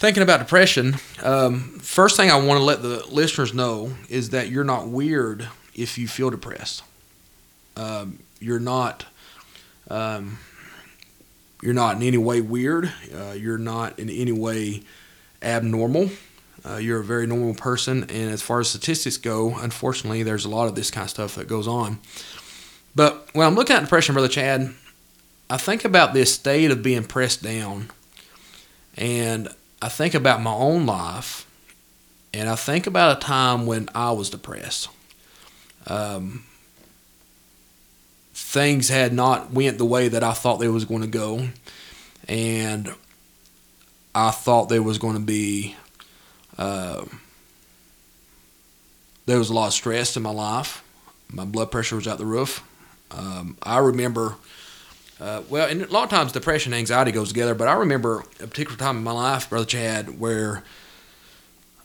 thinking 0.00 0.24
about 0.24 0.40
depression, 0.40 0.96
um, 1.22 1.78
first 1.78 2.16
thing 2.16 2.28
I 2.28 2.34
want 2.34 2.58
to 2.58 2.64
let 2.64 2.82
the 2.82 3.06
listeners 3.08 3.54
know 3.54 3.92
is 4.08 4.30
that 4.30 4.48
you're 4.48 4.64
not 4.64 4.88
weird 4.88 5.48
if 5.76 5.98
you 5.98 6.08
feel 6.08 6.28
depressed. 6.28 6.82
Um, 7.76 8.18
you're 8.40 8.58
not. 8.58 9.04
Um, 9.88 10.40
you're 11.62 11.72
not 11.72 11.94
in 11.94 12.02
any 12.02 12.18
way 12.18 12.40
weird. 12.40 12.92
Uh, 13.14 13.34
you're 13.36 13.56
not 13.56 14.00
in 14.00 14.10
any 14.10 14.32
way 14.32 14.82
abnormal. 15.40 16.10
Uh, 16.68 16.78
you're 16.78 16.98
a 16.98 17.04
very 17.04 17.28
normal 17.28 17.54
person, 17.54 18.02
and 18.10 18.32
as 18.32 18.42
far 18.42 18.58
as 18.58 18.68
statistics 18.70 19.18
go, 19.18 19.56
unfortunately, 19.56 20.24
there's 20.24 20.46
a 20.46 20.50
lot 20.50 20.66
of 20.66 20.74
this 20.74 20.90
kind 20.90 21.04
of 21.04 21.10
stuff 21.10 21.36
that 21.36 21.46
goes 21.46 21.68
on. 21.68 22.00
But 22.92 23.28
when 23.34 23.46
I'm 23.46 23.54
looking 23.54 23.76
at 23.76 23.82
depression, 23.82 24.14
Brother 24.14 24.26
Chad, 24.26 24.74
I 25.52 25.58
think 25.58 25.84
about 25.84 26.14
this 26.14 26.32
state 26.32 26.70
of 26.70 26.82
being 26.82 27.04
pressed 27.04 27.42
down, 27.42 27.90
and 28.96 29.50
I 29.82 29.90
think 29.90 30.14
about 30.14 30.40
my 30.40 30.54
own 30.54 30.86
life, 30.86 31.46
and 32.32 32.48
I 32.48 32.54
think 32.56 32.86
about 32.86 33.18
a 33.18 33.20
time 33.20 33.66
when 33.66 33.90
I 33.94 34.12
was 34.12 34.30
depressed. 34.30 34.88
Um, 35.86 36.44
things 38.32 38.88
had 38.88 39.12
not 39.12 39.52
went 39.52 39.76
the 39.76 39.84
way 39.84 40.08
that 40.08 40.24
I 40.24 40.32
thought 40.32 40.56
they 40.56 40.68
was 40.68 40.86
going 40.86 41.02
to 41.02 41.06
go, 41.06 41.48
and 42.26 42.94
I 44.14 44.30
thought 44.30 44.70
there 44.70 44.82
was 44.82 44.96
going 44.96 45.16
to 45.16 45.20
be 45.20 45.76
uh, 46.56 47.04
there 49.26 49.36
was 49.36 49.50
a 49.50 49.54
lot 49.54 49.66
of 49.66 49.74
stress 49.74 50.16
in 50.16 50.22
my 50.22 50.30
life. 50.30 50.82
My 51.30 51.44
blood 51.44 51.70
pressure 51.70 51.96
was 51.96 52.08
out 52.08 52.16
the 52.16 52.24
roof. 52.24 52.66
Um, 53.10 53.58
I 53.62 53.80
remember, 53.80 54.36
uh, 55.22 55.42
well, 55.48 55.68
and 55.68 55.82
a 55.82 55.86
lot 55.86 56.02
of 56.02 56.10
times 56.10 56.32
depression 56.32 56.72
and 56.72 56.80
anxiety 56.80 57.12
goes 57.12 57.28
together, 57.28 57.54
but 57.54 57.68
I 57.68 57.74
remember 57.74 58.24
a 58.40 58.46
particular 58.48 58.76
time 58.76 58.96
in 58.96 59.04
my 59.04 59.12
life, 59.12 59.48
Brother 59.48 59.64
Chad, 59.64 60.18
where 60.18 60.64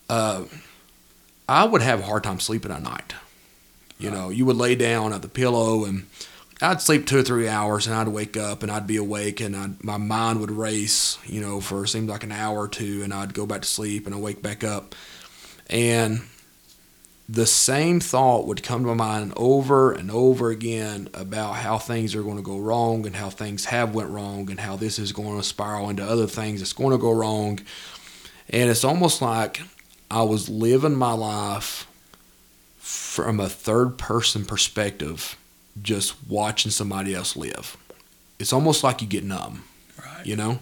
uh, 0.09 0.45
I 1.47 1.65
would 1.65 1.83
have 1.83 1.99
a 1.99 2.03
hard 2.03 2.23
time 2.23 2.39
sleeping 2.39 2.71
at 2.71 2.81
night. 2.81 3.13
You 3.99 4.09
know, 4.09 4.29
you 4.29 4.45
would 4.47 4.57
lay 4.57 4.73
down 4.73 5.13
at 5.13 5.21
the 5.21 5.27
pillow 5.27 5.85
and 5.85 6.07
I'd 6.61 6.81
sleep 6.81 7.05
two 7.05 7.19
or 7.19 7.23
three 7.23 7.47
hours 7.47 7.85
and 7.85 7.95
I'd 7.95 8.07
wake 8.07 8.37
up 8.37 8.63
and 8.63 8.71
I'd 8.71 8.87
be 8.87 8.97
awake 8.97 9.39
and 9.39 9.55
I'd, 9.55 9.83
my 9.83 9.97
mind 9.97 10.41
would 10.41 10.51
race, 10.51 11.19
you 11.25 11.39
know, 11.39 11.61
for 11.61 11.83
it 11.83 11.89
seemed 11.89 12.09
like 12.09 12.23
an 12.23 12.31
hour 12.31 12.57
or 12.57 12.67
two 12.67 13.03
and 13.03 13.13
I'd 13.13 13.35
go 13.35 13.45
back 13.45 13.61
to 13.61 13.67
sleep 13.67 14.07
and 14.07 14.15
I'd 14.15 14.21
wake 14.21 14.41
back 14.41 14.63
up. 14.63 14.95
And 15.69 16.21
the 17.29 17.45
same 17.45 17.99
thought 17.99 18.47
would 18.47 18.63
come 18.63 18.81
to 18.83 18.87
my 18.87 18.93
mind 18.93 19.33
over 19.35 19.91
and 19.91 20.09
over 20.09 20.49
again 20.49 21.09
about 21.13 21.53
how 21.55 21.77
things 21.77 22.15
are 22.15 22.23
going 22.23 22.37
to 22.37 22.41
go 22.43 22.57
wrong 22.57 23.05
and 23.05 23.15
how 23.17 23.29
things 23.29 23.65
have 23.65 23.93
went 23.93 24.09
wrong 24.09 24.49
and 24.49 24.59
how 24.61 24.77
this 24.77 24.97
is 24.97 25.11
going 25.11 25.37
to 25.37 25.43
spiral 25.43 25.89
into 25.89 26.03
other 26.03 26.27
things 26.27 26.61
that's 26.61 26.71
going 26.73 26.91
to 26.91 26.97
go 26.97 27.11
wrong. 27.11 27.59
And 28.49 28.69
it's 28.69 28.85
almost 28.85 29.21
like 29.21 29.59
I 30.09 30.23
was 30.23 30.47
living 30.47 30.95
my 30.95 31.11
life 31.11 31.85
from 32.77 33.39
a 33.41 33.49
third 33.49 33.97
person 33.97 34.45
perspective 34.45 35.35
just 35.81 36.15
watching 36.29 36.71
somebody 36.71 37.13
else 37.13 37.35
live. 37.35 37.75
It's 38.39 38.53
almost 38.53 38.83
like 38.83 39.01
you 39.01 39.07
get 39.07 39.23
numb, 39.25 39.63
Right. 39.99 40.25
you 40.25 40.35
know. 40.37 40.59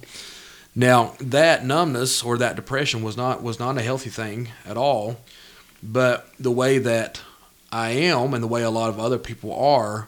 Now 0.73 1.13
that 1.19 1.63
numbness 1.63 2.23
or 2.23 2.37
that 2.39 2.55
depression 2.55 3.03
was 3.03 3.15
not 3.15 3.43
was 3.43 3.59
not 3.59 3.77
a 3.77 3.81
healthy 3.81 4.09
thing 4.09 4.49
at 4.65 4.77
all, 4.77 5.17
but 5.85 6.27
the 6.39 6.51
way 6.51 6.79
that 6.79 7.21
I 7.71 7.91
am 7.91 8.33
and 8.33 8.43
the 8.43 8.47
way 8.47 8.63
a 8.63 8.69
lot 8.69 8.89
of 8.89 8.99
other 8.99 9.19
people 9.19 9.53
are, 9.53 10.07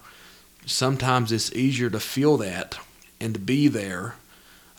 sometimes 0.65 1.31
it's 1.31 1.53
easier 1.53 1.89
to 1.89 1.99
feel 1.99 2.37
that 2.37 2.79
and 3.19 3.33
to 3.35 3.39
be 3.39 3.67
there 3.67 4.15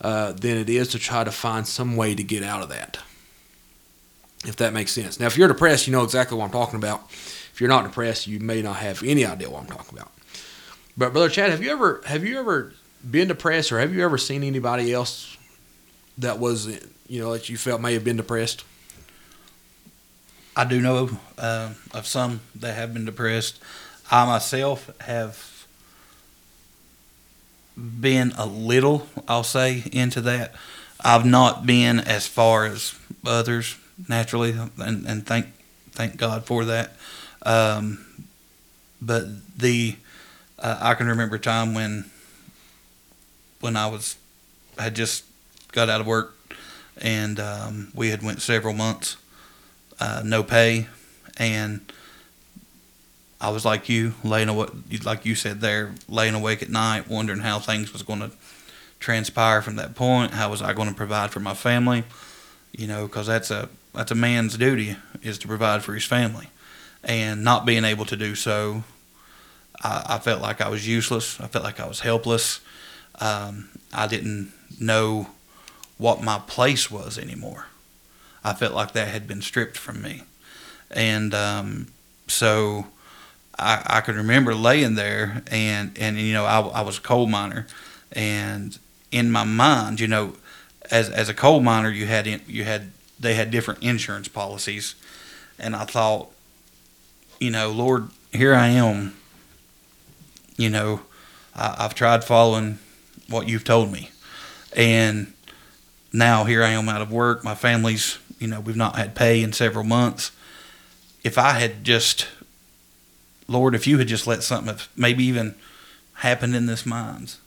uh, 0.01 0.33
than 0.33 0.57
it 0.57 0.69
is 0.69 0.89
to 0.89 0.99
try 0.99 1.25
to 1.25 1.31
find 1.31 1.67
some 1.67 1.97
way 1.97 2.15
to 2.15 2.23
get 2.23 2.43
out 2.43 2.63
of 2.63 2.69
that. 2.71 2.99
If 4.45 4.57
that 4.57 4.73
makes 4.73 4.93
sense. 4.93 5.19
Now, 5.19 5.27
if 5.27 5.37
you're 5.37 5.49
depressed, 5.49 5.87
you 5.87 5.93
know 5.93 6.05
exactly 6.05 6.39
what 6.39 6.45
I'm 6.45 6.53
talking 6.53 6.77
about. 6.77 7.05
If 7.11 7.61
you're 7.61 7.69
not 7.69 7.85
depressed, 7.85 8.27
you 8.27 8.39
may 8.39 8.63
not 8.63 8.77
have 8.77 9.03
any 9.03 9.25
idea 9.25 9.51
what 9.51 9.63
I'm 9.63 9.69
talking 9.69 9.99
about. 9.99 10.13
But 10.97 11.13
brother 11.13 11.29
Chad, 11.29 11.51
have 11.51 11.63
you 11.63 11.71
ever 11.71 12.01
have 12.07 12.25
you 12.25 12.39
ever 12.39 12.73
been 13.09 13.29
depressed, 13.29 13.71
or 13.73 13.79
have 13.79 13.95
you 13.95 14.05
ever 14.05 14.19
seen 14.19 14.43
anybody 14.43 14.93
else 14.93 15.37
that 16.19 16.39
was 16.39 16.67
you 17.09 17.21
know 17.21 17.33
that 17.33 17.49
you 17.49 17.57
felt 17.57 17.81
may 17.81 17.95
have 17.95 18.05
been 18.05 18.17
depressed? 18.17 18.65
I 20.59 20.65
do 20.65 20.81
know 20.81 21.09
uh, 21.39 21.71
of 21.95 22.05
some 22.05 22.41
that 22.57 22.75
have 22.75 22.93
been 22.93 23.05
depressed. 23.05 23.61
I 24.11 24.27
myself 24.27 24.91
have 25.03 25.69
been 27.77 28.33
a 28.37 28.45
little, 28.45 29.07
I'll 29.29 29.45
say, 29.45 29.85
into 29.93 30.21
that. 30.23 30.57
I've 31.01 31.25
not 31.25 31.65
been 31.65 32.01
as 32.01 32.27
far 32.27 32.67
as 32.67 32.99
others 33.25 33.77
naturally, 34.09 34.51
and, 34.79 35.07
and 35.07 35.25
thank 35.25 35.47
thank 35.93 36.17
God 36.17 36.45
for 36.45 36.65
that. 36.65 36.97
Um, 37.47 38.05
but 39.01 39.27
the 39.57 39.95
uh, 40.59 40.77
I 40.81 40.95
can 40.95 41.07
remember 41.07 41.37
a 41.37 41.39
time 41.39 41.73
when 41.73 42.11
when 43.61 43.77
I 43.77 43.87
was 43.87 44.17
had 44.77 44.97
just 44.97 45.25
got 45.71 45.89
out 45.89 46.01
of 46.01 46.07
work, 46.09 46.37
and 47.01 47.39
um, 47.39 47.93
we 47.95 48.11
had 48.11 48.25
went 48.25 48.43
several 48.43 48.75
months 48.75 49.19
uh, 50.01 50.23
no 50.25 50.43
pay, 50.43 50.87
and 51.39 51.81
I 53.41 53.51
was 53.51 53.65
like 53.65 53.89
you, 53.89 54.15
laying 54.25 54.49
awake, 54.49 54.71
like 55.05 55.25
you 55.25 55.35
said 55.35 55.61
there, 55.61 55.95
laying 56.09 56.35
awake 56.35 56.63
at 56.63 56.71
night, 56.71 57.09
wondering 57.09 57.41
how 57.41 57.59
things 57.59 57.93
was 57.93 58.03
going 58.03 58.21
to 58.21 58.31
transpire 59.01 59.63
from 59.63 59.77
that 59.77 59.95
point. 59.95 60.33
How 60.33 60.51
was 60.51 60.61
I 60.61 60.73
going 60.73 60.89
to 60.89 60.95
provide 60.95 61.31
for 61.31 61.41
my 61.41 61.55
family? 61.55 62.05
You 62.73 62.87
know, 62.87 63.07
because 63.07 63.27
that's 63.27 63.51
a 63.51 63.69
that's 63.95 64.11
a 64.11 64.15
man's 64.17 64.57
duty 64.57 64.97
is 65.23 65.39
to 65.39 65.49
provide 65.49 65.83
for 65.83 65.95
his 65.95 66.05
family, 66.05 66.49
and 67.05 67.45
not 67.45 67.65
being 67.65 67.85
able 67.85 68.05
to 68.07 68.17
do 68.17 68.35
so, 68.35 68.85
I, 69.83 70.05
I 70.09 70.19
felt 70.19 70.43
like 70.43 70.61
I 70.61 70.69
was 70.69 70.87
useless. 70.87 71.41
I 71.41 71.47
felt 71.47 71.65
like 71.65 71.81
I 71.81 71.87
was 71.87 72.01
helpless. 72.01 72.61
Um, 73.21 73.69
I 73.93 74.07
didn't 74.07 74.53
know 74.81 75.29
what 75.97 76.23
my 76.23 76.41
place 76.47 76.91
was 76.91 77.19
anymore. 77.19 77.67
I 78.45 78.55
felt 78.55 78.75
like 78.75 78.93
that 78.93 79.09
had 79.09 79.27
been 79.27 79.43
stripped 79.43 79.77
from 79.77 80.03
me. 80.03 80.23
And 80.91 81.35
um, 81.35 81.89
so 82.27 82.87
I, 83.59 83.83
I 83.87 84.01
could 84.01 84.15
remember 84.15 84.55
laying 84.55 84.95
there, 84.95 85.43
and, 85.51 85.97
and 85.99 86.19
you 86.19 86.33
know, 86.33 86.45
I, 86.45 86.61
I 86.61 86.81
was 86.83 86.99
a 86.99 87.03
coal 87.03 87.27
miner. 87.27 87.67
And 88.13 88.79
in 89.11 89.31
my 89.31 89.45
mind, 89.45 90.01
you 90.01 90.07
know, 90.07 90.35
as 90.91 91.11
as 91.11 91.29
a 91.29 91.35
coal 91.35 91.61
miner, 91.61 91.91
you 91.91 92.07
had 92.07 92.27
in, 92.27 92.41
you 92.47 92.65
had 92.65 92.91
they 93.21 93.35
had 93.35 93.51
different 93.51 93.83
insurance 93.83 94.29
policies, 94.29 94.95
and 95.59 95.75
I 95.75 95.85
thought, 95.85 96.31
you 97.41 97.51
know, 97.51 97.71
Lord, 97.71 98.09
here 98.33 98.55
I 98.55 98.69
am. 98.69 99.15
You 100.57 100.71
know, 100.71 101.03
I, 101.55 101.77
I've 101.81 101.95
tried 101.95 102.25
following 102.25 102.79
what 103.29 103.49
you've 103.49 103.65
told 103.65 103.93
me, 103.93 104.11
and 104.75 105.33
now 106.13 106.45
here 106.45 106.63
I 106.63 106.71
am 106.71 106.89
out 106.89 107.03
of 107.03 107.13
work. 107.13 107.45
My 107.45 107.55
family's, 107.55 108.19
you 108.39 108.47
know, 108.49 108.61
we've 108.61 108.77
not 108.77 108.97
had 108.97 109.15
pay 109.15 109.43
in 109.43 109.53
several 109.53 109.85
months. 109.85 110.31
If 111.25 111.39
I 111.39 111.53
had 111.53 111.85
just, 111.85 112.29
Lord, 113.49 113.75
if 113.75 113.87
you 113.87 113.99
had 113.99 114.09
just 114.09 114.27
let 114.27 114.43
something 114.43 114.69
have 114.69 114.89
maybe 114.97 115.25
even 115.25 115.55
happened 116.15 116.55
in 116.55 116.67
this 116.67 116.87
mines, 116.87 117.39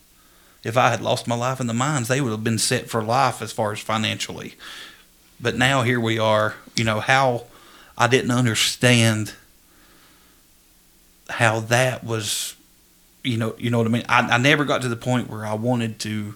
if 0.63 0.77
I 0.77 0.89
had 0.91 1.01
lost 1.01 1.27
my 1.27 1.35
life 1.35 1.59
in 1.59 1.67
the 1.67 1.73
mines, 1.73 2.07
they 2.07 2.21
would 2.21 2.31
have 2.31 2.43
been 2.43 2.59
set 2.59 2.89
for 2.89 3.01
life 3.03 3.41
as 3.41 3.51
far 3.51 3.71
as 3.71 3.79
financially. 3.79 4.55
But 5.39 5.55
now 5.57 5.81
here 5.81 5.99
we 5.99 6.19
are, 6.19 6.55
you 6.75 6.83
know, 6.83 6.99
how 6.99 7.45
I 7.97 8.07
didn't 8.07 8.31
understand 8.31 9.33
how 11.29 11.61
that 11.61 12.03
was, 12.03 12.55
you 13.23 13.37
know, 13.37 13.55
you 13.57 13.69
know 13.69 13.77
what 13.79 13.87
I 13.87 13.89
mean? 13.89 14.05
I, 14.09 14.19
I 14.21 14.37
never 14.37 14.65
got 14.65 14.81
to 14.83 14.89
the 14.89 14.95
point 14.95 15.29
where 15.29 15.45
I 15.45 15.53
wanted 15.53 15.99
to 16.01 16.35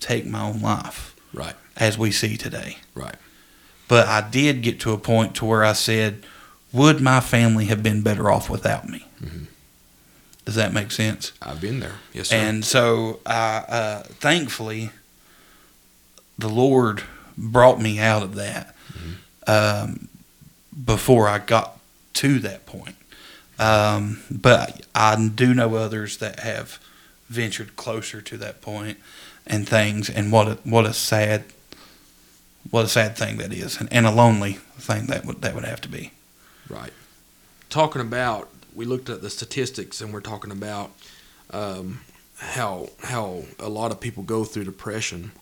take 0.00 0.26
my 0.26 0.42
own 0.42 0.60
life 0.60 1.16
Right. 1.32 1.54
as 1.76 1.98
we 1.98 2.10
see 2.12 2.36
today. 2.36 2.78
Right. 2.94 3.16
But 3.88 4.06
I 4.06 4.20
did 4.28 4.62
get 4.62 4.78
to 4.80 4.92
a 4.92 4.98
point 4.98 5.34
to 5.36 5.44
where 5.46 5.64
I 5.64 5.72
said, 5.72 6.24
would 6.72 7.00
my 7.00 7.20
family 7.20 7.64
have 7.66 7.82
been 7.82 8.02
better 8.02 8.30
off 8.30 8.50
without 8.50 8.88
me? 8.88 9.06
Mhm. 9.24 9.46
Does 10.44 10.54
that 10.54 10.72
make 10.72 10.90
sense? 10.92 11.32
I've 11.42 11.60
been 11.60 11.80
there. 11.80 11.96
Yes, 12.12 12.28
sir. 12.28 12.36
And 12.36 12.64
so, 12.64 13.20
I, 13.26 13.64
uh, 13.68 14.02
thankfully, 14.20 14.90
the 16.38 16.48
Lord 16.48 17.02
brought 17.36 17.80
me 17.80 17.98
out 17.98 18.22
of 18.22 18.34
that 18.36 18.74
um, 19.46 20.08
before 20.84 21.28
I 21.28 21.38
got 21.38 21.78
to 22.14 22.38
that 22.40 22.66
point. 22.66 22.96
Um, 23.58 24.22
but 24.30 24.86
I 24.94 25.16
do 25.34 25.52
know 25.54 25.74
others 25.76 26.18
that 26.18 26.40
have 26.40 26.78
ventured 27.28 27.76
closer 27.76 28.20
to 28.22 28.36
that 28.38 28.60
point 28.60 28.98
and 29.46 29.68
things, 29.68 30.08
and 30.08 30.30
what 30.32 30.48
a, 30.48 30.54
what 30.64 30.86
a 30.86 30.92
sad 30.94 31.44
what 32.70 32.84
a 32.84 32.88
sad 32.88 33.16
thing 33.16 33.38
that 33.38 33.52
is, 33.52 33.78
and, 33.80 33.92
and 33.92 34.06
a 34.06 34.10
lonely 34.10 34.54
thing 34.78 35.06
that 35.06 35.24
would 35.24 35.42
that 35.42 35.54
would 35.54 35.64
have 35.64 35.80
to 35.82 35.88
be. 35.88 36.12
Right. 36.68 36.92
Talking 37.70 38.00
about, 38.00 38.48
we 38.74 38.84
looked 38.84 39.08
at 39.08 39.22
the 39.22 39.30
statistics, 39.30 40.00
and 40.00 40.12
we're 40.12 40.20
talking 40.20 40.50
about 40.50 40.90
um, 41.50 42.00
how 42.36 42.88
how 43.02 43.44
a 43.58 43.68
lot 43.68 43.90
of 43.90 44.00
people 44.00 44.22
go 44.22 44.44
through 44.44 44.64
depression. 44.64 45.32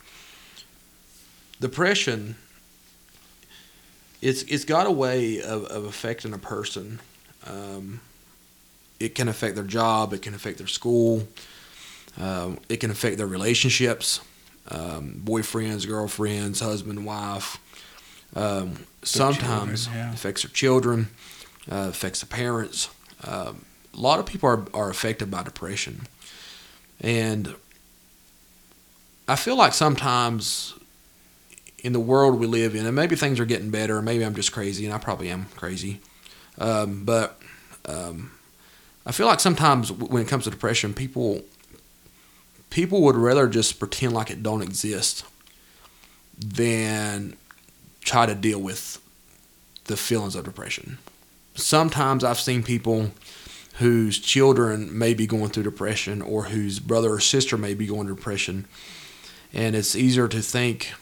Depression, 1.61 2.37
it's 4.21 4.43
it's 4.43 4.65
got 4.65 4.87
a 4.87 4.91
way 4.91 5.41
of, 5.43 5.65
of 5.65 5.85
affecting 5.85 6.33
a 6.33 6.39
person. 6.39 7.01
Um, 7.47 8.01
it 8.99 9.15
can 9.15 9.29
affect 9.29 9.55
their 9.55 9.65
job. 9.65 10.13
It 10.13 10.23
can 10.23 10.35
affect 10.35 10.59
their 10.59 10.67
school. 10.67 11.27
Um, 12.19 12.59
it 12.69 12.79
can 12.79 12.91
affect 12.91 13.19
their 13.19 13.27
relationships, 13.27 14.21
um, 14.71 15.21
boyfriends, 15.25 15.87
girlfriends, 15.87 16.61
husband, 16.61 17.05
wife. 17.05 17.59
Um, 18.35 18.85
sometimes 19.03 19.85
children, 19.87 20.07
yeah. 20.07 20.13
affects 20.13 20.43
their 20.43 20.51
children, 20.51 21.09
uh, 21.71 21.87
affects 21.91 22.21
the 22.21 22.27
parents. 22.27 22.91
Um, 23.25 23.65
a 23.95 24.01
lot 24.01 24.19
of 24.19 24.27
people 24.27 24.49
are, 24.49 24.65
are 24.75 24.91
affected 24.91 25.31
by 25.31 25.43
depression. 25.43 26.07
And 27.01 27.55
I 29.29 29.37
feel 29.37 29.57
like 29.57 29.73
sometimes 29.73 30.75
in 31.79 31.93
the 31.93 32.01
world 32.01 32.39
we 32.39 32.47
live 32.47 32.75
in, 32.75 32.87
and 32.87 32.95
maybe 32.95 33.17
things 33.17 33.39
are 33.41 33.45
getting 33.45 33.71
better, 33.71 34.03
maybe 34.03 34.25
I'm 34.25 34.35
just 34.35 34.53
crazy, 34.53 34.85
and 34.85 34.95
I 34.95 34.99
probably 34.99 35.29
am 35.31 35.47
crazy. 35.57 36.01
Um, 36.59 37.05
but 37.05 37.41
um, 37.85 38.33
I 39.05 39.13
feel 39.13 39.27
like 39.27 39.41
sometimes 39.41 39.93
when 39.93 40.23
it 40.23 40.29
comes 40.29 40.45
to 40.45 40.51
depression, 40.51 40.95
people 40.95 41.43
people 42.71 43.03
would 43.03 43.17
rather 43.17 43.49
just 43.49 43.79
pretend 43.79 44.13
like 44.13 44.31
it 44.31 44.43
don't 44.43 44.63
exist 44.63 45.25
than 46.39 47.37
try 48.01 48.27
to 48.27 48.35
deal 48.35 48.61
with 48.61 49.01
the 49.85 49.97
feelings 49.97 50.35
of 50.35 50.45
depression. 50.45 50.99
Sometimes 51.55 52.23
I've 52.23 52.39
seen 52.39 52.63
people 52.63 53.11
whose 53.75 54.19
children 54.19 54.97
may 54.97 55.15
be 55.15 55.27
going 55.27 55.49
through 55.51 55.63
depression 55.63 56.23
or 56.23 56.45
whose 56.45 56.79
brother 56.79 57.13
or 57.13 57.21
sister 57.21 57.57
may 57.57 57.75
be 57.75 57.87
going 57.87 58.07
through 58.07 58.17
depression, 58.17 58.67
and 59.53 59.75
it's 59.77 59.97
easier 59.97 60.29
to 60.29 60.41
think 60.41 60.93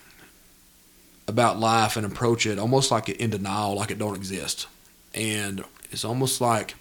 about 1.26 1.58
life 1.58 1.96
and 1.96 2.04
approach 2.04 2.46
it 2.46 2.58
almost 2.58 2.90
like 2.90 3.08
in 3.08 3.30
denial, 3.30 3.74
like 3.74 3.90
it 3.90 3.98
don't 3.98 4.16
exist. 4.16 4.66
And 5.14 5.64
it's 5.90 6.04
almost 6.04 6.40
like 6.40 6.74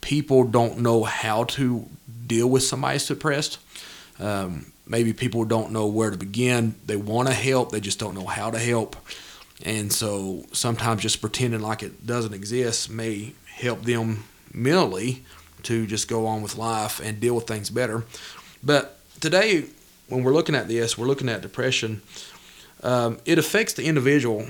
people 0.00 0.44
don't 0.44 0.78
know 0.78 1.04
how 1.04 1.44
to 1.44 1.88
deal 2.26 2.48
with 2.48 2.62
somebody 2.62 2.94
who's 2.94 3.06
depressed. 3.06 3.58
Um, 4.18 4.72
maybe 4.86 5.12
people 5.12 5.44
don't 5.44 5.72
know 5.72 5.86
where 5.86 6.10
to 6.10 6.16
begin. 6.16 6.74
They 6.86 6.96
want 6.96 7.28
to 7.28 7.34
help, 7.34 7.72
they 7.72 7.80
just 7.80 7.98
don't 7.98 8.14
know 8.14 8.26
how 8.26 8.50
to 8.50 8.58
help. 8.58 8.96
And 9.64 9.92
so 9.92 10.44
sometimes 10.52 11.02
just 11.02 11.20
pretending 11.20 11.60
like 11.60 11.82
it 11.82 12.06
doesn't 12.06 12.32
exist 12.32 12.90
may 12.90 13.32
help 13.46 13.82
them 13.82 14.24
mentally 14.52 15.24
to 15.64 15.86
just 15.86 16.08
go 16.08 16.26
on 16.26 16.42
with 16.42 16.56
life 16.56 17.00
and 17.00 17.20
deal 17.20 17.34
with 17.34 17.46
things 17.46 17.70
better. 17.70 18.04
But 18.62 18.98
today, 19.20 19.64
when 20.08 20.22
we're 20.22 20.32
looking 20.32 20.54
at 20.54 20.68
this, 20.68 20.96
we're 20.96 21.06
looking 21.06 21.28
at 21.28 21.42
depression. 21.42 22.02
Um, 22.82 23.18
it 23.24 23.38
affects 23.38 23.72
the 23.72 23.84
individual 23.84 24.46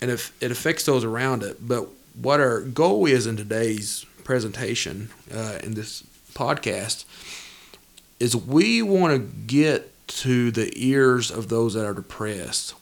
and 0.00 0.10
if 0.10 0.32
it 0.42 0.50
affects 0.50 0.84
those 0.84 1.04
around 1.04 1.42
it. 1.42 1.66
But 1.66 1.88
what 2.14 2.40
our 2.40 2.60
goal 2.60 3.06
is 3.06 3.26
in 3.26 3.36
today's 3.36 4.04
presentation, 4.24 5.10
uh, 5.34 5.58
in 5.62 5.74
this 5.74 6.04
podcast, 6.34 7.04
is 8.20 8.36
we 8.36 8.82
want 8.82 9.12
to 9.14 9.18
get 9.46 9.92
to 10.08 10.50
the 10.50 10.70
ears 10.76 11.30
of 11.30 11.48
those 11.48 11.74
that 11.74 11.84
are 11.86 11.94
depressed. 11.94 12.74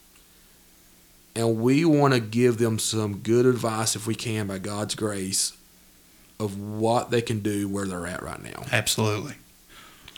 And 1.37 1.61
we 1.61 1.85
want 1.85 2.15
to 2.15 2.21
give 2.21 2.59
them 2.59 2.79
some 2.79 3.19
good 3.19 3.47
advice, 3.47 3.95
if 3.95 4.07
we 4.07 4.15
can, 4.15 4.49
by 4.49 4.59
God's 4.59 4.95
grace, 4.97 5.57
of 6.41 6.59
what 6.59 7.11
they 7.11 7.23
can 7.23 7.41
do 7.41 7.69
where 7.69 7.87
they're 7.87 8.07
at 8.07 8.23
right 8.23 8.43
now. 8.43 8.65
Absolutely. 8.73 9.35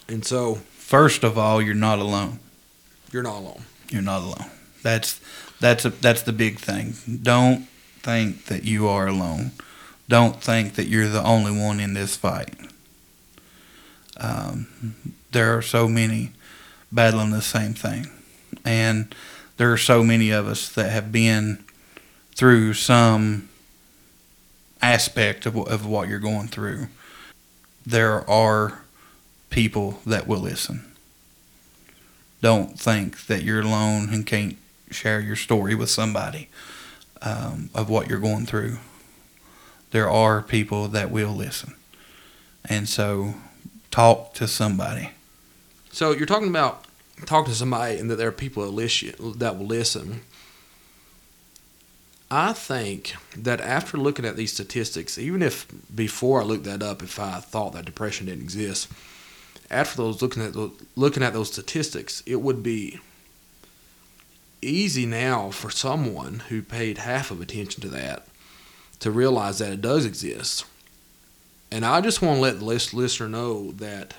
And 0.08 0.24
so 0.24 0.56
First 0.90 1.22
of 1.22 1.38
all, 1.38 1.62
you're 1.62 1.74
not 1.74 1.98
alone. 2.00 2.40
you're 3.12 3.22
not 3.22 3.36
alone. 3.36 3.62
You're 3.90 4.02
not 4.02 4.22
alone. 4.22 4.50
That's 4.82 5.20
that's 5.60 5.84
a, 5.84 5.90
that's 5.90 6.22
the 6.22 6.32
big 6.32 6.58
thing. 6.58 6.94
Don't 7.22 7.68
think 8.02 8.46
that 8.46 8.64
you 8.64 8.88
are 8.88 9.06
alone. 9.06 9.52
Don't 10.08 10.42
think 10.42 10.74
that 10.74 10.88
you're 10.88 11.08
the 11.08 11.22
only 11.22 11.52
one 11.56 11.78
in 11.78 11.94
this 11.94 12.16
fight. 12.16 12.54
Um, 14.20 14.94
there 15.32 15.56
are 15.56 15.62
so 15.62 15.88
many 15.88 16.32
battling 16.92 17.30
the 17.30 17.42
same 17.42 17.74
thing, 17.74 18.06
and 18.64 19.14
there 19.56 19.72
are 19.72 19.78
so 19.78 20.04
many 20.04 20.30
of 20.30 20.46
us 20.46 20.68
that 20.70 20.90
have 20.90 21.10
been 21.10 21.64
through 22.34 22.74
some 22.74 23.48
aspect 24.82 25.46
of, 25.46 25.56
of 25.56 25.86
what 25.86 26.08
you're 26.08 26.18
going 26.18 26.48
through. 26.48 26.88
There 27.86 28.28
are 28.28 28.82
people 29.50 30.00
that 30.06 30.26
will 30.26 30.40
listen 30.40 30.90
don't 32.40 32.78
think 32.78 33.26
that 33.26 33.42
you're 33.42 33.60
alone 33.60 34.08
and 34.12 34.26
can't 34.26 34.56
share 34.90 35.20
your 35.20 35.36
story 35.36 35.74
with 35.74 35.90
somebody 35.90 36.48
um, 37.22 37.70
of 37.74 37.88
what 37.88 38.08
you're 38.08 38.18
going 38.18 38.46
through. 38.46 38.78
There 39.90 40.08
are 40.08 40.40
people 40.40 40.88
that 40.88 41.10
will 41.10 41.34
listen. 41.34 41.74
And 42.64 42.88
so 42.88 43.34
talk 43.90 44.34
to 44.34 44.46
somebody. 44.46 45.10
So 45.92 46.12
you're 46.12 46.26
talking 46.26 46.48
about 46.48 46.84
talking 47.26 47.52
to 47.52 47.58
somebody 47.58 47.98
and 47.98 48.10
that 48.10 48.16
there 48.16 48.28
are 48.28 48.32
people 48.32 48.64
that 48.64 48.70
listen, 48.70 49.38
that 49.38 49.58
will 49.58 49.66
listen. 49.66 50.22
I 52.30 52.52
think 52.52 53.14
that 53.36 53.60
after 53.60 53.96
looking 53.96 54.24
at 54.24 54.36
these 54.36 54.52
statistics, 54.52 55.18
even 55.18 55.42
if 55.42 55.66
before 55.92 56.40
I 56.40 56.44
looked 56.44 56.64
that 56.64 56.82
up, 56.82 57.02
if 57.02 57.18
I 57.18 57.40
thought 57.40 57.72
that 57.72 57.84
depression 57.84 58.26
didn't 58.26 58.42
exist, 58.42 58.88
after 59.68 59.96
those 59.96 60.22
looking 60.22 60.44
at 60.44 60.52
those, 60.52 60.70
looking 60.94 61.22
at 61.22 61.32
those 61.32 61.52
statistics, 61.52 62.22
it 62.26 62.36
would 62.36 62.62
be 62.62 63.00
easy 64.62 65.06
now 65.06 65.50
for 65.50 65.70
someone 65.70 66.40
who 66.48 66.62
paid 66.62 66.98
half 66.98 67.30
of 67.30 67.40
attention 67.40 67.82
to 67.82 67.88
that 67.88 68.26
to 69.00 69.10
realize 69.10 69.58
that 69.58 69.72
it 69.72 69.80
does 69.80 70.04
exist. 70.04 70.64
And 71.72 71.84
I 71.84 72.00
just 72.00 72.20
want 72.20 72.36
to 72.36 72.40
let 72.40 72.58
the 72.58 72.64
listener 72.64 73.28
know 73.28 73.72
that 73.72 74.14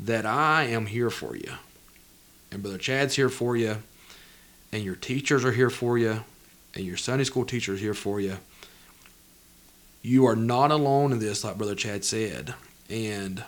that 0.00 0.26
I 0.26 0.64
am 0.64 0.86
here 0.86 1.10
for 1.10 1.36
you. 1.36 1.52
And 2.50 2.62
Brother 2.62 2.78
Chad's 2.78 3.16
here 3.16 3.28
for 3.28 3.56
you. 3.56 3.76
And 4.72 4.82
your 4.82 4.96
teachers 4.96 5.44
are 5.44 5.52
here 5.52 5.70
for 5.70 5.96
you. 5.96 6.24
And 6.74 6.84
your 6.84 6.96
Sunday 6.96 7.24
school 7.24 7.44
teacher 7.44 7.74
is 7.74 7.80
here 7.80 7.94
for 7.94 8.20
you. 8.20 8.38
You 10.02 10.26
are 10.26 10.36
not 10.36 10.70
alone 10.72 11.12
in 11.12 11.20
this, 11.20 11.44
like 11.44 11.56
Brother 11.56 11.76
Chad 11.76 12.04
said. 12.04 12.54
And 12.90 13.44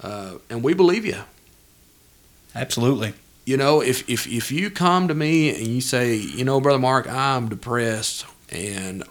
uh, 0.00 0.34
and 0.48 0.64
we 0.64 0.74
believe 0.74 1.04
you. 1.04 1.18
Absolutely. 2.54 3.12
you 3.48 3.56
know, 3.56 3.80
if, 3.80 4.08
if 4.10 4.26
if 4.26 4.52
you 4.52 4.68
come 4.70 5.08
to 5.08 5.14
me 5.14 5.48
and 5.56 5.66
you 5.66 5.80
say, 5.80 6.16
you 6.16 6.44
know, 6.44 6.60
brother 6.60 6.78
Mark, 6.78 7.08
I'm 7.08 7.48
depressed 7.48 8.26
and 8.50 9.04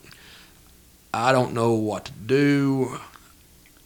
I 1.11 1.31
don't 1.31 1.53
know 1.53 1.73
what 1.73 2.05
to 2.05 2.11
do. 2.11 2.99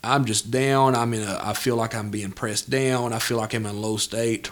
I'm 0.04 0.26
just 0.26 0.50
down. 0.50 0.96
I'm 0.96 1.14
in 1.14 1.24
a. 1.24 1.40
I 1.42 1.54
feel 1.54 1.76
like 1.76 1.94
I'm 1.94 2.10
being 2.10 2.32
pressed 2.32 2.70
down. 2.70 3.14
I 3.14 3.20
feel 3.20 3.38
like 3.38 3.54
I'm 3.54 3.66
in 3.66 3.76
a 3.76 3.80
low 3.80 3.98
state. 3.98 4.50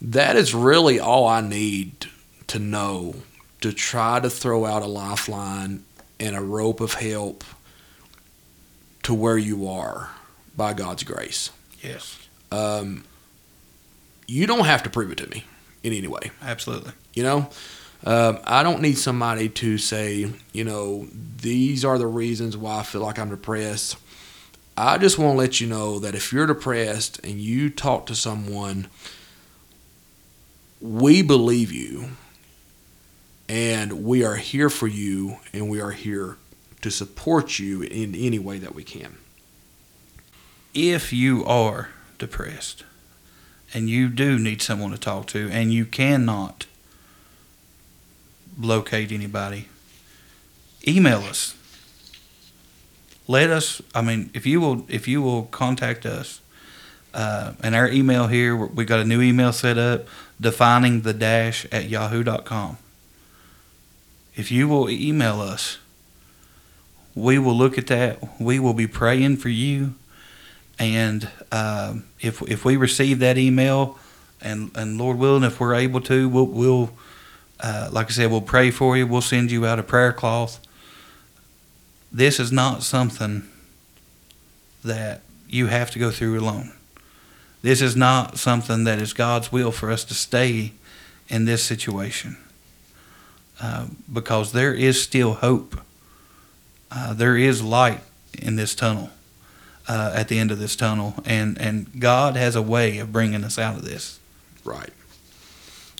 That 0.00 0.36
is 0.36 0.54
really 0.54 0.98
all 0.98 1.26
I 1.26 1.40
need 1.40 2.06
to 2.48 2.58
know 2.58 3.14
to 3.60 3.72
try 3.72 4.20
to 4.20 4.30
throw 4.30 4.64
out 4.64 4.82
a 4.82 4.86
lifeline 4.86 5.84
and 6.20 6.36
a 6.36 6.40
rope 6.40 6.80
of 6.80 6.94
help 6.94 7.44
to 9.02 9.14
where 9.14 9.38
you 9.38 9.68
are 9.68 10.10
by 10.56 10.72
God's 10.72 11.02
grace. 11.04 11.50
Yes. 11.80 12.18
Um, 12.50 13.04
you 14.26 14.46
don't 14.46 14.66
have 14.66 14.82
to 14.84 14.90
prove 14.90 15.10
it 15.10 15.18
to 15.18 15.26
me 15.28 15.44
in 15.82 15.92
any 15.92 16.06
way. 16.08 16.30
Absolutely. 16.42 16.92
You 17.14 17.22
know, 17.22 17.50
um, 18.04 18.38
I 18.44 18.62
don't 18.62 18.80
need 18.80 18.98
somebody 18.98 19.48
to 19.48 19.78
say, 19.78 20.30
you 20.52 20.64
know, 20.64 21.08
these 21.12 21.84
are 21.84 21.98
the 21.98 22.06
reasons 22.06 22.56
why 22.56 22.80
I 22.80 22.82
feel 22.82 23.00
like 23.00 23.18
I'm 23.18 23.30
depressed. 23.30 23.96
I 24.80 24.96
just 24.96 25.18
want 25.18 25.34
to 25.34 25.38
let 25.38 25.60
you 25.60 25.66
know 25.66 25.98
that 25.98 26.14
if 26.14 26.32
you're 26.32 26.46
depressed 26.46 27.18
and 27.24 27.40
you 27.40 27.68
talk 27.68 28.06
to 28.06 28.14
someone, 28.14 28.86
we 30.80 31.20
believe 31.20 31.72
you 31.72 32.10
and 33.48 34.04
we 34.04 34.24
are 34.24 34.36
here 34.36 34.70
for 34.70 34.86
you 34.86 35.38
and 35.52 35.68
we 35.68 35.80
are 35.80 35.90
here 35.90 36.36
to 36.82 36.92
support 36.92 37.58
you 37.58 37.82
in 37.82 38.14
any 38.14 38.38
way 38.38 38.58
that 38.58 38.72
we 38.72 38.84
can. 38.84 39.18
If 40.72 41.12
you 41.12 41.44
are 41.44 41.88
depressed 42.16 42.84
and 43.74 43.90
you 43.90 44.08
do 44.08 44.38
need 44.38 44.62
someone 44.62 44.92
to 44.92 44.98
talk 44.98 45.26
to 45.28 45.50
and 45.50 45.72
you 45.72 45.86
cannot 45.86 46.66
locate 48.56 49.10
anybody, 49.10 49.68
email 50.86 51.24
us. 51.24 51.57
Let 53.28 53.50
us. 53.50 53.82
I 53.94 54.00
mean, 54.00 54.30
if 54.32 54.46
you 54.46 54.60
will, 54.60 54.86
if 54.88 55.06
you 55.06 55.20
will 55.20 55.44
contact 55.44 56.06
us, 56.06 56.40
uh, 57.12 57.52
and 57.62 57.74
our 57.74 57.88
email 57.88 58.26
here, 58.26 58.56
we 58.56 58.84
got 58.86 59.00
a 59.00 59.04
new 59.04 59.20
email 59.20 59.52
set 59.52 59.76
up, 59.76 60.06
defining 60.40 61.02
the 61.02 61.12
dash 61.12 61.66
at 61.70 61.88
yahoo.com. 61.88 62.78
If 64.34 64.50
you 64.50 64.66
will 64.66 64.88
email 64.88 65.40
us, 65.42 65.78
we 67.14 67.38
will 67.38 67.54
look 67.54 67.76
at 67.76 67.86
that. 67.88 68.40
We 68.40 68.58
will 68.58 68.74
be 68.74 68.86
praying 68.86 69.36
for 69.36 69.50
you, 69.50 69.94
and 70.78 71.28
um, 71.52 72.04
if 72.20 72.40
if 72.42 72.64
we 72.64 72.76
receive 72.76 73.18
that 73.18 73.36
email, 73.36 73.98
and 74.40 74.70
and 74.74 74.96
Lord 74.96 75.18
willing, 75.18 75.44
if 75.44 75.60
we're 75.60 75.74
able 75.74 76.00
to, 76.02 76.28
we'll 76.30 76.46
we'll 76.46 76.90
uh, 77.60 77.90
like 77.92 78.06
I 78.06 78.10
said, 78.10 78.30
we'll 78.30 78.40
pray 78.40 78.70
for 78.70 78.96
you. 78.96 79.06
We'll 79.06 79.20
send 79.20 79.50
you 79.50 79.66
out 79.66 79.78
a 79.78 79.82
prayer 79.82 80.12
cloth. 80.12 80.60
This 82.10 82.40
is 82.40 82.50
not 82.50 82.82
something 82.82 83.48
that 84.84 85.22
you 85.48 85.66
have 85.66 85.90
to 85.92 85.98
go 85.98 86.10
through 86.10 86.38
alone. 86.38 86.72
This 87.62 87.82
is 87.82 87.96
not 87.96 88.38
something 88.38 88.84
that 88.84 89.00
is 89.00 89.12
God's 89.12 89.50
will 89.50 89.72
for 89.72 89.90
us 89.90 90.04
to 90.04 90.14
stay 90.14 90.72
in 91.28 91.44
this 91.44 91.62
situation. 91.62 92.36
Uh, 93.60 93.86
because 94.10 94.52
there 94.52 94.72
is 94.72 95.02
still 95.02 95.34
hope. 95.34 95.80
Uh, 96.90 97.12
there 97.12 97.36
is 97.36 97.62
light 97.62 98.00
in 98.38 98.56
this 98.56 98.74
tunnel, 98.74 99.10
uh, 99.88 100.12
at 100.14 100.28
the 100.28 100.38
end 100.38 100.50
of 100.50 100.60
this 100.60 100.76
tunnel, 100.76 101.14
and, 101.24 101.58
and 101.58 102.00
God 102.00 102.36
has 102.36 102.54
a 102.54 102.62
way 102.62 102.98
of 102.98 103.12
bringing 103.12 103.42
us 103.42 103.58
out 103.58 103.76
of 103.76 103.84
this. 103.84 104.20
Right. 104.64 104.90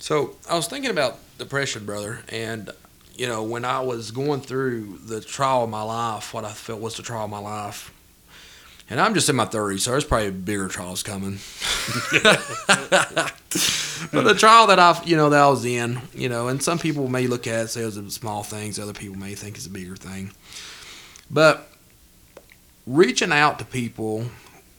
So 0.01 0.37
I 0.49 0.55
was 0.55 0.69
thinking 0.69 0.91
about 0.91 1.19
depression, 1.37 1.85
brother, 1.85 2.23
and 2.29 2.71
you 3.19 3.27
know 3.27 3.43
when 3.43 3.65
I 3.65 3.81
was 3.81 4.13
going 4.13 4.41
through 4.41 4.99
the 5.05 5.21
trial 5.21 5.65
of 5.65 5.71
my 5.71 5.83
life, 5.83 6.33
what 6.33 6.45
I 6.45 6.53
felt 6.53 6.81
was 6.81 6.97
the 6.97 7.03
trial 7.03 7.25
of 7.25 7.31
my 7.31 7.39
life, 7.39 7.93
and 8.89 9.01
I'm 9.01 9.13
just 9.13 9.29
in 9.29 9.37
my 9.37 9.45
30s, 9.45 9.81
so 9.81 9.91
there's 9.91 10.05
probably 10.05 10.31
bigger 10.31 10.69
trials 10.69 11.03
coming. 11.03 11.41
but 14.13 14.25
the 14.25 14.37
trial 14.39 14.69
that 14.69 14.79
I, 14.79 15.03
you 15.05 15.17
know, 15.17 15.31
that 15.31 15.41
I 15.41 15.49
was 15.49 15.65
in, 15.65 16.01
you 16.15 16.29
know, 16.29 16.49
and 16.49 16.63
some 16.63 16.79
people 16.79 17.09
may 17.09 17.27
look 17.27 17.47
at 17.49 17.65
it 17.65 17.69
say 17.69 17.83
it 17.83 17.87
was 17.87 17.97
a 17.97 18.11
small 18.11 18.45
things, 18.45 18.79
other 18.79 18.93
people 18.93 19.19
may 19.19 19.35
think 19.35 19.57
it's 19.57 19.67
a 19.67 19.71
bigger 19.71 19.97
thing, 19.97 20.31
but 21.29 21.69
reaching 22.87 23.33
out 23.33 23.59
to 23.59 23.65
people 23.65 24.27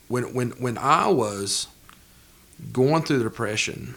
when 0.08 0.34
when 0.34 0.52
when 0.52 0.78
I 0.78 1.08
was 1.08 1.67
going 2.71 3.04
through 3.04 3.19
the 3.19 3.23
depression 3.25 3.95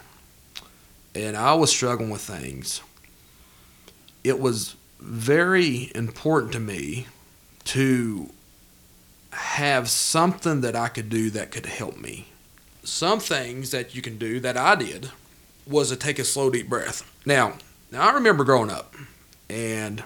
and 1.15 1.35
I 1.37 1.53
was 1.53 1.71
struggling 1.71 2.09
with 2.09 2.21
things, 2.21 2.81
it 4.23 4.39
was 4.39 4.75
very 4.99 5.91
important 5.93 6.53
to 6.53 6.59
me 6.59 7.07
to 7.65 8.29
have 9.31 9.89
something 9.89 10.61
that 10.61 10.75
I 10.75 10.87
could 10.87 11.09
do 11.09 11.29
that 11.31 11.51
could 11.51 11.65
help 11.65 11.97
me. 11.97 12.27
Some 12.83 13.19
things 13.19 13.71
that 13.71 13.95
you 13.95 14.01
can 14.01 14.17
do 14.17 14.39
that 14.39 14.57
I 14.57 14.75
did 14.75 15.09
was 15.65 15.89
to 15.89 15.95
take 15.95 16.19
a 16.19 16.23
slow, 16.23 16.49
deep 16.49 16.69
breath. 16.69 17.09
Now, 17.25 17.53
now 17.91 18.09
I 18.09 18.13
remember 18.13 18.43
growing 18.43 18.69
up, 18.69 18.93
and 19.49 20.03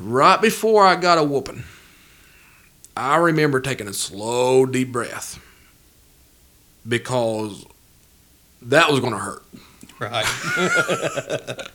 right 0.00 0.40
before 0.40 0.84
I 0.84 0.96
got 0.96 1.18
a 1.18 1.24
whooping, 1.24 1.64
I 2.96 3.16
remember 3.16 3.60
taking 3.60 3.88
a 3.88 3.92
slow, 3.92 4.66
deep 4.66 4.92
breath 4.92 5.40
because 6.86 7.64
that 8.62 8.90
was 8.90 9.00
going 9.00 9.12
to 9.12 9.18
hurt. 9.18 9.44
Right. 10.10 10.26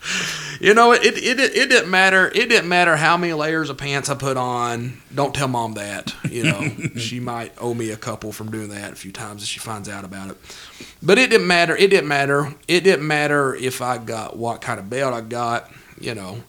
You 0.59 0.73
know, 0.73 0.91
it, 0.91 1.03
it 1.05 1.39
it 1.39 1.55
it 1.55 1.69
didn't 1.69 1.89
matter. 1.89 2.27
It 2.27 2.49
didn't 2.49 2.67
matter 2.67 2.97
how 2.97 3.15
many 3.15 3.31
layers 3.31 3.69
of 3.69 3.77
pants 3.77 4.09
I 4.09 4.15
put 4.15 4.35
on. 4.35 5.01
Don't 5.13 5.33
tell 5.33 5.47
mom 5.47 5.75
that. 5.75 6.13
You 6.29 6.43
know, 6.43 6.69
she 6.97 7.21
might 7.21 7.53
owe 7.57 7.73
me 7.73 7.91
a 7.91 7.95
couple 7.97 8.33
from 8.33 8.51
doing 8.51 8.67
that 8.69 8.91
a 8.91 8.95
few 8.95 9.13
times 9.13 9.41
if 9.41 9.47
she 9.47 9.59
finds 9.59 9.87
out 9.87 10.03
about 10.03 10.31
it. 10.31 10.37
But 11.01 11.17
it 11.17 11.29
didn't 11.29 11.47
matter. 11.47 11.77
It 11.77 11.89
didn't 11.89 12.09
matter. 12.09 12.53
It 12.67 12.83
didn't 12.83 13.07
matter 13.07 13.55
if 13.55 13.81
I 13.81 13.99
got 13.99 14.35
what 14.35 14.59
kind 14.59 14.81
of 14.81 14.89
belt 14.89 15.13
I 15.13 15.21
got. 15.21 15.71
You 15.97 16.15
know, 16.15 16.43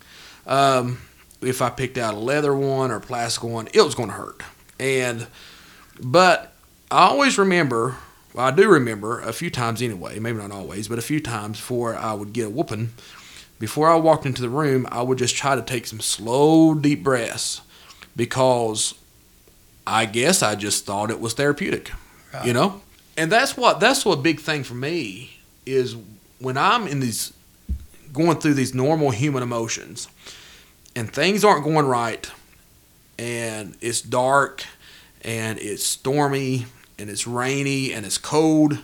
um, 0.44 0.98
if 1.40 1.62
I 1.62 1.70
picked 1.70 1.96
out 1.96 2.14
a 2.14 2.18
leather 2.18 2.54
one 2.54 2.90
or 2.90 2.96
a 2.96 3.00
plastic 3.00 3.44
one, 3.44 3.68
it 3.72 3.82
was 3.82 3.94
going 3.94 4.08
to 4.08 4.16
hurt. 4.16 4.42
And 4.80 5.28
but 6.00 6.52
I 6.90 7.06
always 7.06 7.38
remember. 7.38 7.96
Well, 8.32 8.46
I 8.46 8.50
do 8.52 8.68
remember 8.68 9.20
a 9.20 9.32
few 9.32 9.50
times 9.50 9.82
anyway, 9.82 10.18
maybe 10.18 10.38
not 10.38 10.52
always, 10.52 10.86
but 10.88 10.98
a 10.98 11.02
few 11.02 11.20
times 11.20 11.58
before 11.58 11.96
I 11.96 12.12
would 12.12 12.32
get 12.32 12.46
a 12.46 12.50
whooping 12.50 12.90
before 13.60 13.90
I 13.90 13.96
walked 13.96 14.24
into 14.24 14.40
the 14.40 14.48
room, 14.48 14.88
I 14.90 15.02
would 15.02 15.18
just 15.18 15.36
try 15.36 15.54
to 15.54 15.60
take 15.62 15.86
some 15.86 16.00
slow, 16.00 16.74
deep 16.74 17.04
breaths 17.04 17.60
because 18.16 18.94
I 19.86 20.06
guess 20.06 20.42
I 20.42 20.54
just 20.54 20.86
thought 20.86 21.10
it 21.10 21.20
was 21.20 21.34
therapeutic, 21.34 21.92
Right. 22.32 22.46
you 22.46 22.52
know. 22.54 22.80
And 23.18 23.30
that's 23.30 23.56
what 23.56 23.78
that's 23.78 24.04
what 24.04 24.18
a 24.18 24.22
big 24.22 24.40
thing 24.40 24.64
for 24.64 24.74
me 24.74 25.38
is 25.66 25.94
when 26.38 26.56
I'm 26.56 26.86
in 26.88 27.00
these 27.00 27.34
going 28.14 28.38
through 28.40 28.54
these 28.54 28.74
normal 28.74 29.10
human 29.10 29.42
emotions 29.42 30.08
and 30.96 31.12
things 31.12 31.44
aren't 31.44 31.62
going 31.64 31.86
right 31.86 32.28
and 33.18 33.76
it's 33.82 34.00
dark 34.00 34.64
and 35.22 35.58
it's 35.58 35.84
stormy 35.84 36.64
and 37.00 37.10
it's 37.10 37.26
rainy 37.26 37.92
and 37.92 38.04
it's 38.06 38.18
cold 38.18 38.78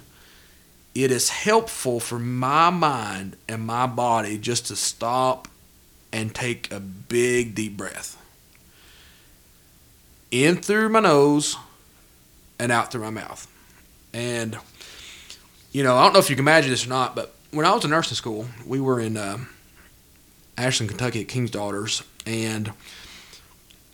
it 0.96 1.10
is 1.10 1.28
helpful 1.28 2.00
for 2.00 2.18
my 2.18 2.70
mind 2.70 3.36
and 3.46 3.66
my 3.66 3.86
body 3.86 4.38
just 4.38 4.66
to 4.66 4.74
stop 4.74 5.46
and 6.10 6.34
take 6.34 6.72
a 6.72 6.80
big 6.80 7.54
deep 7.54 7.76
breath 7.76 8.16
in 10.30 10.56
through 10.56 10.88
my 10.88 11.00
nose 11.00 11.58
and 12.58 12.72
out 12.72 12.90
through 12.90 13.02
my 13.02 13.10
mouth. 13.10 13.46
And, 14.14 14.56
you 15.70 15.82
know, 15.82 15.96
I 15.96 16.04
don't 16.04 16.14
know 16.14 16.18
if 16.18 16.30
you 16.30 16.36
can 16.36 16.44
imagine 16.44 16.70
this 16.70 16.86
or 16.86 16.88
not, 16.88 17.14
but 17.14 17.34
when 17.50 17.66
I 17.66 17.74
was 17.74 17.84
in 17.84 17.90
nursing 17.90 18.16
school, 18.16 18.46
we 18.64 18.80
were 18.80 18.98
in 18.98 19.18
uh, 19.18 19.36
Ashland, 20.56 20.88
Kentucky 20.88 21.20
at 21.20 21.28
King's 21.28 21.50
Daughters, 21.50 22.02
and 22.24 22.72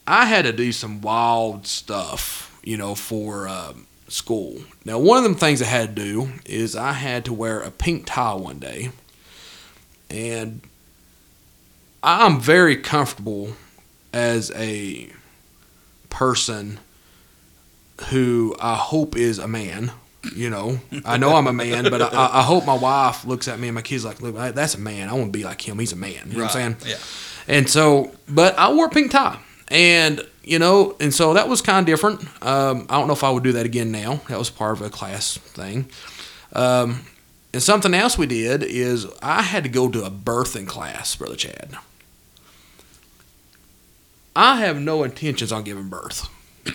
I 0.07 0.27
had 0.27 0.45
to 0.45 0.53
do 0.53 0.71
some 0.71 1.01
wild 1.01 1.67
stuff, 1.67 2.61
you 2.63 2.77
know, 2.77 2.95
for. 2.95 3.49
Uh, 3.49 3.73
school. 4.09 4.63
Now, 4.85 4.99
one 4.99 5.19
of 5.19 5.25
them 5.25 5.35
things 5.35 5.63
I 5.63 5.67
had 5.67 5.97
to 5.97 6.03
do 6.03 6.33
is 6.45 6.77
I 6.77 6.93
had 6.93 7.25
to 7.27 7.33
wear 7.33 7.61
a 7.61 7.71
pink 7.71 8.05
tie 8.07 8.35
one 8.35 8.59
day, 8.59 8.91
and 10.11 10.61
I'm 12.03 12.41
very 12.41 12.77
comfortable 12.77 13.53
as 14.13 14.51
a 14.55 15.09
person 16.11 16.81
who 18.11 18.55
I 18.61 18.75
hope 18.75 19.17
is 19.17 19.39
a 19.39 19.49
man. 19.49 19.93
You 20.37 20.51
know, 20.51 20.79
I 21.05 21.17
know 21.17 21.35
I'm 21.35 21.49
a 21.49 21.53
man, 21.53 21.85
but 21.85 22.01
I, 22.01 22.39
I 22.39 22.43
hope 22.43 22.65
my 22.65 22.77
wife 22.77 23.25
looks 23.25 23.49
at 23.49 23.59
me 23.59 23.67
and 23.69 23.75
my 23.75 23.83
kids 23.83 24.05
like, 24.05 24.21
look, 24.21 24.37
that's 24.55 24.77
a 24.77 24.81
man. 24.81 25.09
I 25.09 25.15
want 25.15 25.33
to 25.33 25.39
be 25.39 25.43
like 25.43 25.67
him. 25.67 25.81
He's 25.81 25.93
a 25.93 25.97
man. 25.97 26.29
You 26.29 26.39
know 26.39 26.45
what 26.45 26.55
I'm 26.55 26.77
saying? 26.79 26.93
Yeah. 26.93 26.99
And 27.49 27.69
so, 27.69 28.13
but 28.29 28.57
I 28.57 28.73
wore 28.73 28.87
a 28.87 28.91
pink 28.91 29.11
tie, 29.11 29.39
and 29.73 30.21
you 30.45 30.59
know, 30.59 30.95
and 31.01 31.15
so 31.15 31.35
that 31.35 31.49
was 31.49 31.63
kind 31.63 31.79
of 31.81 31.87
different. 31.87 32.21
Um, 32.45 32.87
I 32.89 32.99
don't 32.99 33.07
know 33.07 33.13
if 33.15 33.25
I 33.25 33.31
would 33.31 33.43
do 33.43 33.53
that 33.53 33.67
again 33.67 33.91
now. 33.91 34.21
That 34.29 34.39
was 34.39 34.51
part 34.51 34.73
of 34.73 34.83
a 34.83 34.91
class 34.91 35.39
thing. 35.39 35.89
Um, 36.53 37.07
And 37.55 37.63
something 37.63 37.95
else 37.95 38.19
we 38.19 38.27
did 38.27 38.63
is 38.63 39.07
I 39.23 39.43
had 39.43 39.63
to 39.65 39.69
go 39.69 39.89
to 39.89 40.05
a 40.05 40.11
birthing 40.11 40.67
class, 40.67 41.15
Brother 41.17 41.37
Chad. 41.37 41.77
I 44.35 44.57
have 44.57 44.81
no 44.81 45.05
intentions 45.05 45.53
on 45.53 45.63
giving 45.63 45.89
birth. 45.89 46.29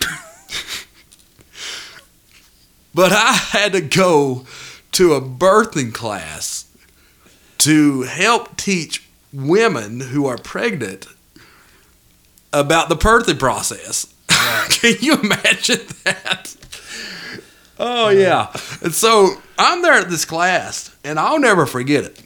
but 2.94 3.12
I 3.12 3.32
had 3.32 3.72
to 3.72 3.80
go 3.80 4.46
to 4.92 5.14
a 5.14 5.20
birthing 5.20 5.92
class 5.92 6.66
to 7.58 8.02
help 8.02 8.56
teach 8.56 9.06
women 9.32 10.00
who 10.00 10.26
are 10.26 10.38
pregnant 10.38 11.06
about 12.52 12.88
the 12.88 12.96
birthing 12.96 13.38
process. 13.38 14.12
Can 14.68 14.96
you 15.00 15.16
imagine 15.20 15.80
that? 16.04 16.56
Oh 17.78 18.06
uh, 18.06 18.10
yeah. 18.10 18.52
And 18.82 18.94
so 18.94 19.34
I'm 19.58 19.82
there 19.82 19.94
at 19.94 20.10
this 20.10 20.24
class, 20.24 20.94
and 21.04 21.18
I'll 21.18 21.38
never 21.38 21.66
forget 21.66 22.04
it. 22.04 22.22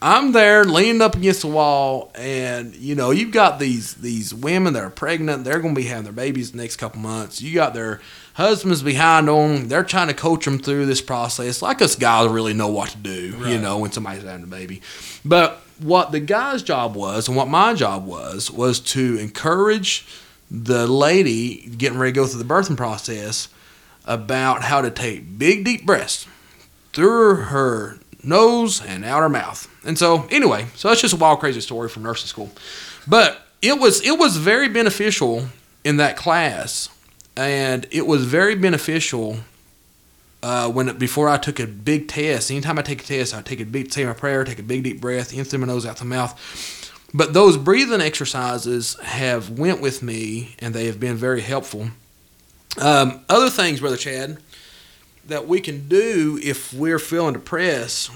I'm 0.00 0.32
there 0.32 0.64
leaning 0.64 1.00
up 1.00 1.16
against 1.16 1.42
the 1.42 1.46
wall, 1.46 2.10
and 2.14 2.74
you 2.74 2.94
know 2.94 3.10
you've 3.10 3.32
got 3.32 3.58
these 3.58 3.94
these 3.94 4.34
women 4.34 4.74
that 4.74 4.82
are 4.82 4.90
pregnant. 4.90 5.44
They're 5.44 5.60
going 5.60 5.74
to 5.74 5.80
be 5.80 5.86
having 5.86 6.04
their 6.04 6.12
babies 6.12 6.52
the 6.52 6.58
next 6.58 6.76
couple 6.76 7.00
months. 7.00 7.40
You 7.40 7.54
got 7.54 7.72
their 7.72 8.00
husbands 8.34 8.82
behind 8.82 9.28
them. 9.28 9.68
They're 9.68 9.82
trying 9.82 10.08
to 10.08 10.14
coach 10.14 10.44
them 10.44 10.58
through 10.58 10.86
this 10.86 11.00
process. 11.00 11.62
Like 11.62 11.80
us 11.80 11.96
guys 11.96 12.28
really 12.30 12.52
know 12.52 12.68
what 12.68 12.90
to 12.90 12.98
do, 12.98 13.48
you 13.48 13.58
know, 13.58 13.78
when 13.78 13.92
somebody's 13.92 14.24
having 14.24 14.44
a 14.44 14.46
baby. 14.46 14.82
But 15.24 15.63
what 15.78 16.12
the 16.12 16.20
guy's 16.20 16.62
job 16.62 16.94
was, 16.94 17.28
and 17.28 17.36
what 17.36 17.48
my 17.48 17.74
job 17.74 18.06
was, 18.06 18.50
was 18.50 18.80
to 18.80 19.16
encourage 19.18 20.06
the 20.50 20.86
lady 20.86 21.68
getting 21.76 21.98
ready 21.98 22.12
to 22.12 22.14
go 22.14 22.26
through 22.26 22.42
the 22.42 22.48
birthing 22.48 22.76
process 22.76 23.48
about 24.06 24.62
how 24.62 24.80
to 24.80 24.90
take 24.90 25.38
big, 25.38 25.64
deep 25.64 25.84
breaths 25.86 26.26
through 26.92 27.36
her 27.36 27.98
nose 28.22 28.82
and 28.84 29.04
out 29.04 29.20
her 29.20 29.28
mouth. 29.28 29.68
And 29.84 29.98
so, 29.98 30.26
anyway, 30.30 30.66
so 30.74 30.88
that's 30.88 31.00
just 31.00 31.14
a 31.14 31.16
wild, 31.16 31.40
crazy 31.40 31.60
story 31.60 31.88
from 31.88 32.02
nursing 32.02 32.28
school. 32.28 32.50
But 33.06 33.40
it 33.60 33.78
was 33.78 34.02
it 34.02 34.18
was 34.18 34.36
very 34.36 34.68
beneficial 34.68 35.46
in 35.84 35.96
that 35.98 36.16
class, 36.16 36.88
and 37.36 37.86
it 37.90 38.06
was 38.06 38.24
very 38.24 38.54
beneficial 38.54 39.38
uh, 40.44 40.68
when 40.68 40.94
before 40.98 41.26
I 41.26 41.38
took 41.38 41.58
a 41.58 41.66
big 41.66 42.06
test. 42.06 42.50
Anytime 42.50 42.78
I 42.78 42.82
take 42.82 43.02
a 43.02 43.06
test, 43.06 43.34
I 43.34 43.40
take 43.40 43.60
a 43.60 43.64
big 43.64 43.90
say 43.90 44.04
my 44.04 44.12
prayer, 44.12 44.44
take 44.44 44.58
a 44.58 44.62
big 44.62 44.84
deep 44.84 45.00
breath 45.00 45.32
in 45.32 45.42
through 45.42 45.60
my 45.60 45.66
nose, 45.66 45.86
out 45.86 45.96
the 45.96 46.04
mouth. 46.04 46.38
But 47.14 47.32
those 47.32 47.56
breathing 47.56 48.02
exercises 48.02 48.94
have 49.00 49.58
went 49.58 49.80
with 49.80 50.02
me, 50.02 50.54
and 50.58 50.74
they 50.74 50.84
have 50.84 51.00
been 51.00 51.16
very 51.16 51.40
helpful. 51.40 51.88
Um, 52.78 53.24
other 53.30 53.48
things, 53.48 53.80
brother 53.80 53.96
Chad, 53.96 54.36
that 55.26 55.48
we 55.48 55.60
can 55.60 55.88
do 55.88 56.38
if 56.42 56.74
we're 56.74 56.98
feeling 56.98 57.32
depressed, 57.32 58.10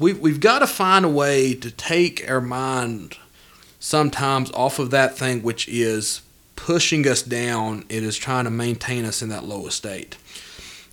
we 0.00 0.14
we've 0.14 0.40
got 0.40 0.58
to 0.58 0.66
find 0.66 1.04
a 1.04 1.08
way 1.08 1.54
to 1.54 1.70
take 1.70 2.28
our 2.28 2.40
mind 2.40 3.18
sometimes 3.78 4.50
off 4.50 4.80
of 4.80 4.90
that 4.90 5.16
thing 5.16 5.44
which 5.44 5.68
is 5.68 6.22
pushing 6.56 7.06
us 7.06 7.22
down. 7.22 7.84
It 7.88 8.02
is 8.02 8.16
trying 8.16 8.46
to 8.46 8.50
maintain 8.50 9.04
us 9.04 9.22
in 9.22 9.28
that 9.28 9.44
lowest 9.44 9.76
state. 9.76 10.16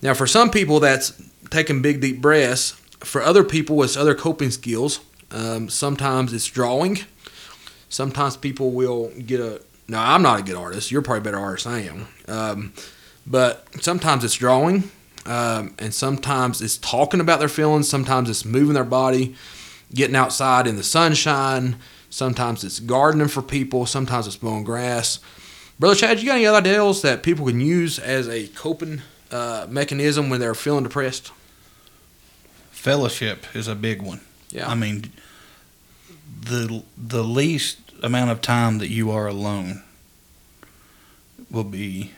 Now, 0.06 0.14
for 0.14 0.28
some 0.28 0.52
people, 0.52 0.78
that's 0.78 1.20
taking 1.50 1.82
big 1.82 2.00
deep 2.00 2.20
breaths. 2.20 2.80
For 3.00 3.20
other 3.20 3.42
people, 3.42 3.82
it's 3.82 3.96
other 3.96 4.14
coping 4.14 4.52
skills. 4.52 5.00
Um, 5.32 5.68
sometimes 5.68 6.32
it's 6.32 6.46
drawing. 6.46 7.00
Sometimes 7.88 8.36
people 8.36 8.70
will 8.70 9.10
get 9.18 9.40
a. 9.40 9.60
No, 9.88 9.98
I'm 9.98 10.22
not 10.22 10.38
a 10.38 10.42
good 10.44 10.54
artist. 10.54 10.92
You're 10.92 11.02
probably 11.02 11.22
a 11.22 11.24
better 11.24 11.40
artist 11.40 11.64
than 11.64 11.74
I 11.74 11.86
am. 11.88 12.08
Um, 12.28 12.72
but 13.26 13.66
sometimes 13.82 14.22
it's 14.22 14.34
drawing, 14.34 14.92
um, 15.24 15.74
and 15.80 15.92
sometimes 15.92 16.62
it's 16.62 16.78
talking 16.78 17.18
about 17.18 17.40
their 17.40 17.48
feelings. 17.48 17.88
Sometimes 17.88 18.30
it's 18.30 18.44
moving 18.44 18.74
their 18.74 18.84
body, 18.84 19.34
getting 19.92 20.14
outside 20.14 20.68
in 20.68 20.76
the 20.76 20.84
sunshine. 20.84 21.78
Sometimes 22.10 22.62
it's 22.62 22.78
gardening 22.78 23.26
for 23.26 23.42
people. 23.42 23.86
Sometimes 23.86 24.28
it's 24.28 24.40
mowing 24.40 24.62
grass. 24.62 25.18
Brother 25.80 25.96
Chad, 25.96 26.20
you 26.20 26.26
got 26.26 26.36
any 26.36 26.46
other 26.46 26.60
deals 26.60 27.02
that 27.02 27.24
people 27.24 27.46
can 27.46 27.60
use 27.60 27.98
as 27.98 28.28
a 28.28 28.46
coping 28.46 29.02
uh, 29.30 29.66
mechanism 29.68 30.30
when 30.30 30.40
they're 30.40 30.54
feeling 30.54 30.84
depressed? 30.84 31.32
Fellowship 32.70 33.46
is 33.54 33.68
a 33.68 33.74
big 33.74 34.02
one. 34.02 34.20
Yeah. 34.50 34.68
I 34.68 34.74
mean, 34.74 35.12
the 36.40 36.82
the 36.96 37.24
least 37.24 37.78
amount 38.02 38.30
of 38.30 38.40
time 38.40 38.78
that 38.78 38.88
you 38.88 39.10
are 39.10 39.26
alone 39.26 39.82
will 41.50 41.64
be. 41.64 42.12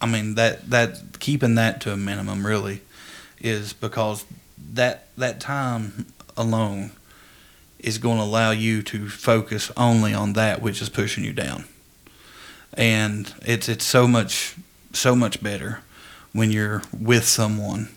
I 0.00 0.06
mean 0.06 0.34
that 0.34 0.70
that 0.70 1.18
keeping 1.20 1.54
that 1.56 1.80
to 1.82 1.92
a 1.92 1.96
minimum 1.96 2.46
really 2.46 2.82
is 3.40 3.72
because 3.72 4.24
that 4.72 5.08
that 5.16 5.40
time 5.40 6.06
alone 6.36 6.92
is 7.78 7.98
going 7.98 8.18
to 8.18 8.22
allow 8.24 8.50
you 8.50 8.82
to 8.82 9.08
focus 9.08 9.70
only 9.76 10.12
on 10.12 10.32
that 10.34 10.60
which 10.60 10.82
is 10.82 10.88
pushing 10.88 11.24
you 11.24 11.32
down, 11.32 11.64
and 12.74 13.32
it's 13.42 13.68
it's 13.68 13.84
so 13.84 14.06
much 14.06 14.56
so 14.92 15.14
much 15.14 15.42
better 15.42 15.80
when 16.36 16.50
you're 16.50 16.82
with 16.98 17.24
someone, 17.24 17.88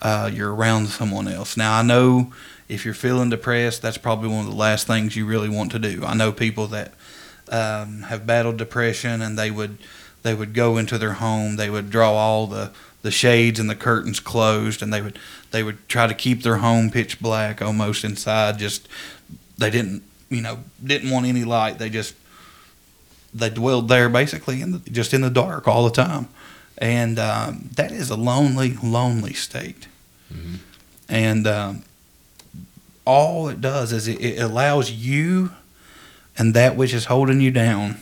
uh, 0.00 0.30
you're 0.32 0.54
around 0.54 0.88
someone 0.88 1.28
else. 1.28 1.56
Now 1.56 1.78
I 1.78 1.82
know 1.82 2.32
if 2.68 2.84
you're 2.84 2.94
feeling 2.94 3.30
depressed, 3.30 3.82
that's 3.82 3.98
probably 3.98 4.28
one 4.28 4.44
of 4.44 4.50
the 4.50 4.56
last 4.56 4.86
things 4.86 5.16
you 5.16 5.26
really 5.26 5.48
want 5.48 5.72
to 5.72 5.78
do. 5.78 6.04
I 6.04 6.14
know 6.14 6.32
people 6.32 6.66
that 6.68 6.92
um, 7.50 8.02
have 8.02 8.26
battled 8.26 8.58
depression, 8.58 9.22
and 9.22 9.38
they 9.38 9.50
would 9.50 9.78
they 10.22 10.34
would 10.34 10.52
go 10.52 10.76
into 10.76 10.98
their 10.98 11.14
home, 11.14 11.56
they 11.56 11.70
would 11.70 11.90
draw 11.90 12.12
all 12.12 12.46
the 12.46 12.70
the 13.02 13.10
shades 13.10 13.60
and 13.60 13.70
the 13.70 13.76
curtains 13.76 14.20
closed, 14.20 14.82
and 14.82 14.92
they 14.92 15.00
would 15.00 15.18
they 15.50 15.62
would 15.62 15.88
try 15.88 16.06
to 16.06 16.14
keep 16.14 16.42
their 16.42 16.58
home 16.58 16.90
pitch 16.90 17.20
black 17.20 17.62
almost 17.62 18.04
inside. 18.04 18.58
Just 18.58 18.88
they 19.56 19.70
didn't 19.70 20.02
you 20.28 20.42
know 20.42 20.58
didn't 20.84 21.10
want 21.10 21.26
any 21.26 21.44
light. 21.44 21.78
They 21.78 21.88
just 21.88 22.14
they 23.32 23.50
dwelled 23.50 23.88
there 23.88 24.08
basically 24.08 24.62
in 24.62 24.72
the, 24.72 24.78
just 24.90 25.14
in 25.14 25.20
the 25.20 25.30
dark 25.30 25.68
all 25.68 25.84
the 25.84 25.90
time, 25.90 26.28
and 26.78 27.18
um, 27.18 27.70
that 27.76 27.92
is 27.92 28.10
a 28.10 28.16
lonely 28.16 28.74
lonely 28.82 29.34
state. 29.34 29.86
And 31.10 31.46
um, 31.46 31.82
all 33.06 33.48
it 33.48 33.60
does 33.62 33.92
is 33.92 34.06
it, 34.08 34.20
it 34.20 34.38
allows 34.42 34.90
you 34.90 35.52
and 36.36 36.52
that 36.54 36.76
which 36.76 36.92
is 36.92 37.06
holding 37.06 37.40
you 37.40 37.50
down 37.50 37.96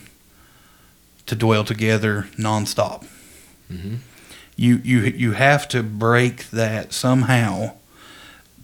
to 1.26 1.34
dwell 1.36 1.64
together 1.64 2.28
nonstop. 2.36 3.06
Mhm. 3.72 3.98
You 4.56 4.80
you 4.84 5.00
you 5.02 5.32
have 5.32 5.68
to 5.68 5.82
break 5.82 6.50
that 6.50 6.92
somehow 6.92 7.72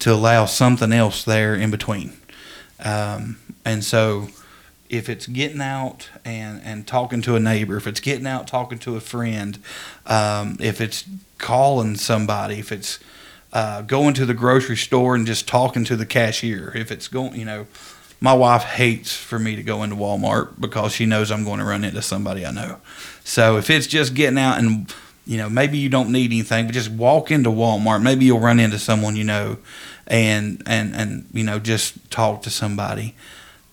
to 0.01 0.13
allow 0.13 0.47
something 0.47 0.93
else 0.93 1.23
there 1.25 1.55
in 1.55 1.71
between. 1.71 2.13
Um, 2.81 3.37
and 3.65 3.85
so, 3.85 4.29
if 4.93 5.09
it's 5.09 5.27
getting 5.27 5.63
out 5.63 6.11
and, 6.23 6.61
and 6.63 6.87
talking 6.87 7.23
to 7.23 7.35
a 7.35 7.41
neighbor, 7.41 7.79
if 7.79 7.87
it's 7.87 7.99
getting 7.99 8.27
out 8.27 8.47
talking 8.47 8.79
to 8.81 8.95
a 8.95 9.01
friend, 9.01 9.59
um, 10.07 10.59
if 10.61 10.83
it's 10.83 11.05
calling 11.39 11.97
somebody, 11.97 12.59
if 12.59 12.71
it's 12.71 12.99
uh, 13.55 13.81
going 13.81 14.13
to 14.13 14.27
the 14.27 14.35
grocery 14.35 14.77
store 14.77 15.15
and 15.15 15.27
just 15.27 15.49
talking 15.49 15.83
to 15.85 15.97
the 15.97 16.05
cashier, 16.05 16.77
if 16.77 16.93
it's 16.93 17.09
going, 17.09 17.35
you 17.35 17.47
know, 17.47 17.67
my 18.21 18.35
wife 18.35 18.65
hates 18.65 19.17
for 19.17 19.39
me 19.39 19.57
to 19.57 19.63
go 19.63 19.83
into 19.83 19.97
Walmart 19.97 20.61
because 20.61 20.93
she 20.93 21.07
knows 21.07 21.31
I'm 21.31 21.43
going 21.43 21.59
to 21.59 21.65
run 21.65 21.85
into 21.85 22.03
somebody 22.03 22.45
I 22.45 22.53
know. 22.53 22.77
So 23.25 23.57
if 23.57 23.71
it's 23.71 23.87
just 23.87 24.15
getting 24.15 24.39
out 24.39 24.59
and 24.59 24.93
you 25.27 25.39
know 25.39 25.49
maybe 25.49 25.79
you 25.79 25.89
don't 25.89 26.13
need 26.13 26.31
anything, 26.33 26.67
but 26.67 26.75
just 26.75 26.91
walk 26.91 27.31
into 27.31 27.49
Walmart, 27.49 28.03
maybe 28.03 28.27
you'll 28.27 28.41
run 28.41 28.61
into 28.61 28.79
someone 28.79 29.17
you 29.17 29.25
know, 29.25 29.57
and 30.07 30.63
and 30.67 30.95
and 30.95 31.27
you 31.33 31.45
know 31.45 31.59
just 31.59 32.11
talk 32.11 32.43
to 32.43 32.51
somebody, 32.51 33.15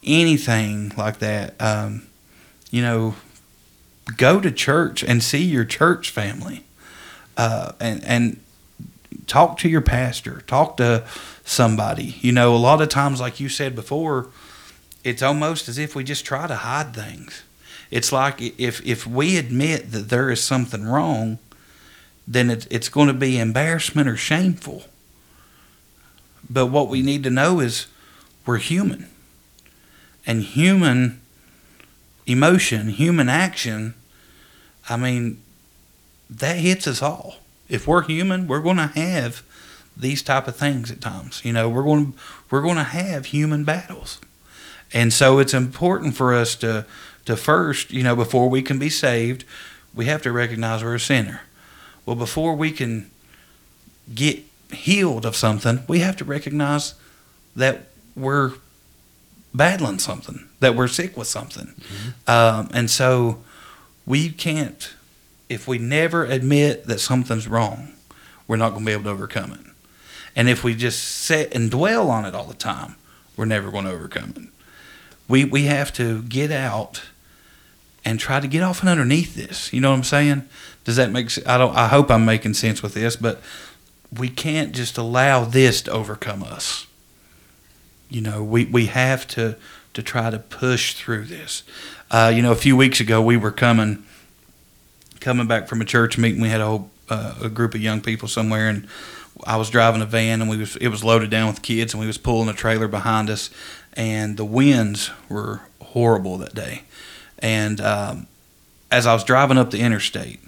anything 0.03 0.91
like 0.97 1.19
that. 1.19 1.55
Um, 1.59 2.07
you 2.71 2.81
know, 2.81 3.15
go 4.17 4.39
to 4.39 4.51
church 4.51 5.03
and 5.03 5.23
see 5.23 5.43
your 5.43 5.65
church 5.65 6.09
family, 6.09 6.63
uh, 7.37 7.73
and 7.79 8.03
and 8.03 8.39
talk 9.27 9.57
to 9.59 9.69
your 9.69 9.81
pastor, 9.81 10.41
talk 10.47 10.77
to 10.77 11.05
somebody. 11.43 12.15
You 12.21 12.31
know, 12.31 12.55
a 12.55 12.57
lot 12.57 12.81
of 12.81 12.89
times, 12.89 13.19
like 13.19 13.39
you 13.39 13.49
said 13.49 13.75
before, 13.75 14.27
it's 15.03 15.21
almost 15.21 15.69
as 15.69 15.77
if 15.77 15.95
we 15.95 16.03
just 16.03 16.25
try 16.25 16.47
to 16.47 16.55
hide 16.55 16.93
things. 16.93 17.43
It's 17.91 18.11
like 18.11 18.41
if 18.41 18.85
if 18.85 19.07
we 19.07 19.37
admit 19.37 19.91
that 19.91 20.09
there 20.09 20.29
is 20.29 20.43
something 20.43 20.85
wrong, 20.85 21.39
then 22.27 22.49
it's 22.49 22.67
it's 22.69 22.89
going 22.89 23.07
to 23.07 23.13
be 23.13 23.39
embarrassment 23.39 24.07
or 24.07 24.17
shameful. 24.17 24.83
But 26.49 26.67
what 26.67 26.87
we 26.87 27.01
need 27.01 27.23
to 27.23 27.29
know 27.29 27.59
is 27.59 27.87
we're 28.45 28.57
human. 28.57 29.07
And 30.25 30.43
human 30.43 31.21
emotion, 32.25 32.89
human 32.89 33.29
action, 33.29 33.95
I 34.87 34.97
mean, 34.97 35.41
that 36.29 36.57
hits 36.57 36.87
us 36.87 37.01
all. 37.01 37.37
If 37.67 37.87
we're 37.87 38.03
human, 38.03 38.47
we're 38.47 38.61
going 38.61 38.77
to 38.77 38.87
have 38.87 39.43
these 39.95 40.21
type 40.21 40.47
of 40.47 40.55
things 40.55 40.91
at 40.91 41.01
times. 41.01 41.43
You 41.43 41.53
know, 41.53 41.69
we're 41.69 41.83
going 41.83 42.13
to 42.13 42.17
we're 42.49 42.61
going 42.61 42.77
to 42.77 42.83
have 42.83 43.27
human 43.27 43.63
battles. 43.63 44.19
And 44.93 45.13
so 45.13 45.39
it's 45.39 45.53
important 45.53 46.15
for 46.15 46.33
us 46.33 46.55
to 46.57 46.85
to 47.25 47.35
first, 47.35 47.91
you 47.91 48.03
know, 48.03 48.15
before 48.15 48.49
we 48.49 48.61
can 48.61 48.79
be 48.79 48.89
saved, 48.89 49.45
we 49.93 50.05
have 50.05 50.21
to 50.23 50.31
recognize 50.31 50.83
we're 50.83 50.95
a 50.95 50.99
sinner. 50.99 51.41
Well, 52.05 52.15
before 52.15 52.55
we 52.55 52.71
can 52.71 53.11
get 54.13 54.43
healed 54.71 55.25
of 55.25 55.35
something, 55.35 55.83
we 55.87 55.99
have 55.99 56.15
to 56.17 56.25
recognize 56.25 56.95
that 57.55 57.87
we're 58.15 58.53
battling 59.53 59.99
something, 59.99 60.47
that 60.59 60.75
we're 60.75 60.87
sick 60.87 61.17
with 61.17 61.27
something. 61.27 61.73
Um, 62.27 62.69
and 62.73 62.89
so 62.89 63.43
we 64.05 64.29
can't, 64.29 64.93
if 65.49 65.67
we 65.67 65.77
never 65.77 66.25
admit 66.25 66.85
that 66.85 66.99
something's 66.99 67.47
wrong, 67.47 67.93
we're 68.47 68.57
not 68.57 68.69
going 68.71 68.81
to 68.81 68.85
be 68.85 68.91
able 68.93 69.03
to 69.05 69.09
overcome 69.09 69.53
it. 69.53 69.59
And 70.35 70.47
if 70.47 70.63
we 70.63 70.75
just 70.75 71.03
sit 71.03 71.53
and 71.53 71.69
dwell 71.71 72.09
on 72.09 72.25
it 72.25 72.35
all 72.35 72.45
the 72.45 72.53
time, 72.53 72.95
we're 73.35 73.45
never 73.45 73.71
going 73.71 73.85
to 73.85 73.91
overcome 73.91 74.33
it. 74.35 74.43
We, 75.27 75.45
we 75.45 75.63
have 75.63 75.93
to 75.93 76.21
get 76.23 76.51
out 76.51 77.03
and 78.05 78.19
try 78.19 78.39
to 78.39 78.47
get 78.47 78.63
off 78.63 78.79
and 78.79 78.89
underneath 78.89 79.35
this. 79.35 79.71
You 79.73 79.81
know 79.81 79.91
what 79.91 79.97
I'm 79.97 80.03
saying? 80.03 80.49
Does 80.83 80.95
that 80.95 81.11
make 81.11 81.29
sense? 81.29 81.45
I 81.47 81.57
don't. 81.57 81.75
I 81.75 81.87
hope 81.87 82.09
I'm 82.09 82.25
making 82.25 82.55
sense 82.55 82.81
with 82.81 82.93
this, 82.93 83.15
but 83.15 83.41
we 84.17 84.29
can't 84.29 84.73
just 84.73 84.97
allow 84.97 85.43
this 85.45 85.81
to 85.83 85.91
overcome 85.91 86.41
us. 86.41 86.87
You 88.09 88.21
know, 88.21 88.43
we, 88.43 88.65
we 88.65 88.87
have 88.87 89.27
to 89.29 89.55
to 89.93 90.03
try 90.03 90.29
to 90.29 90.39
push 90.39 90.93
through 90.93 91.25
this. 91.25 91.63
Uh, 92.11 92.31
you 92.33 92.41
know, 92.41 92.51
a 92.51 92.55
few 92.55 92.77
weeks 92.77 92.99
ago 92.99 93.21
we 93.21 93.37
were 93.37 93.51
coming 93.51 94.05
coming 95.19 95.47
back 95.47 95.67
from 95.67 95.81
a 95.81 95.85
church 95.85 96.17
meeting. 96.17 96.41
We 96.41 96.49
had 96.49 96.61
a 96.61 96.65
whole 96.65 96.91
uh, 97.09 97.35
a 97.43 97.49
group 97.49 97.73
of 97.73 97.81
young 97.81 98.01
people 98.01 98.27
somewhere, 98.27 98.69
and 98.69 98.87
I 99.45 99.57
was 99.57 99.69
driving 99.69 100.01
a 100.01 100.05
van, 100.05 100.41
and 100.41 100.49
we 100.49 100.57
was 100.57 100.75
it 100.77 100.89
was 100.89 101.03
loaded 101.03 101.29
down 101.29 101.47
with 101.47 101.61
kids, 101.61 101.93
and 101.93 102.01
we 102.01 102.07
was 102.07 102.17
pulling 102.17 102.49
a 102.49 102.53
trailer 102.53 102.87
behind 102.87 103.29
us, 103.29 103.49
and 103.93 104.37
the 104.37 104.45
winds 104.45 105.11
were 105.27 105.61
horrible 105.81 106.37
that 106.37 106.55
day. 106.55 106.83
And 107.39 107.79
um, 107.81 108.27
as 108.91 109.05
I 109.05 109.13
was 109.13 109.23
driving 109.23 109.57
up 109.57 109.71
the 109.71 109.79
interstate, 109.79 110.39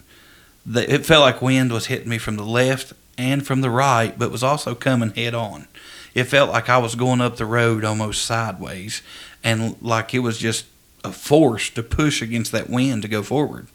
the, 0.65 0.91
it 0.91 1.05
felt 1.05 1.21
like 1.21 1.41
wind 1.41 1.71
was 1.71 1.87
hitting 1.87 2.09
me 2.09 2.17
from 2.17 2.35
the 2.35 2.43
left 2.45 2.93
and 3.17 3.45
from 3.45 3.61
the 3.61 3.69
right, 3.69 4.17
but 4.17 4.31
was 4.31 4.43
also 4.43 4.75
coming 4.75 5.11
head 5.11 5.33
on. 5.33 5.67
It 6.13 6.25
felt 6.25 6.49
like 6.49 6.69
I 6.69 6.77
was 6.77 6.95
going 6.95 7.21
up 7.21 7.37
the 7.37 7.45
road 7.45 7.85
almost 7.85 8.25
sideways, 8.25 9.01
and 9.43 9.81
like 9.81 10.13
it 10.13 10.19
was 10.19 10.37
just 10.37 10.65
a 11.03 11.11
force 11.11 11.69
to 11.71 11.83
push 11.83 12.21
against 12.21 12.51
that 12.51 12.69
wind 12.69 13.01
to 13.01 13.07
go 13.07 13.23
forward. 13.23 13.67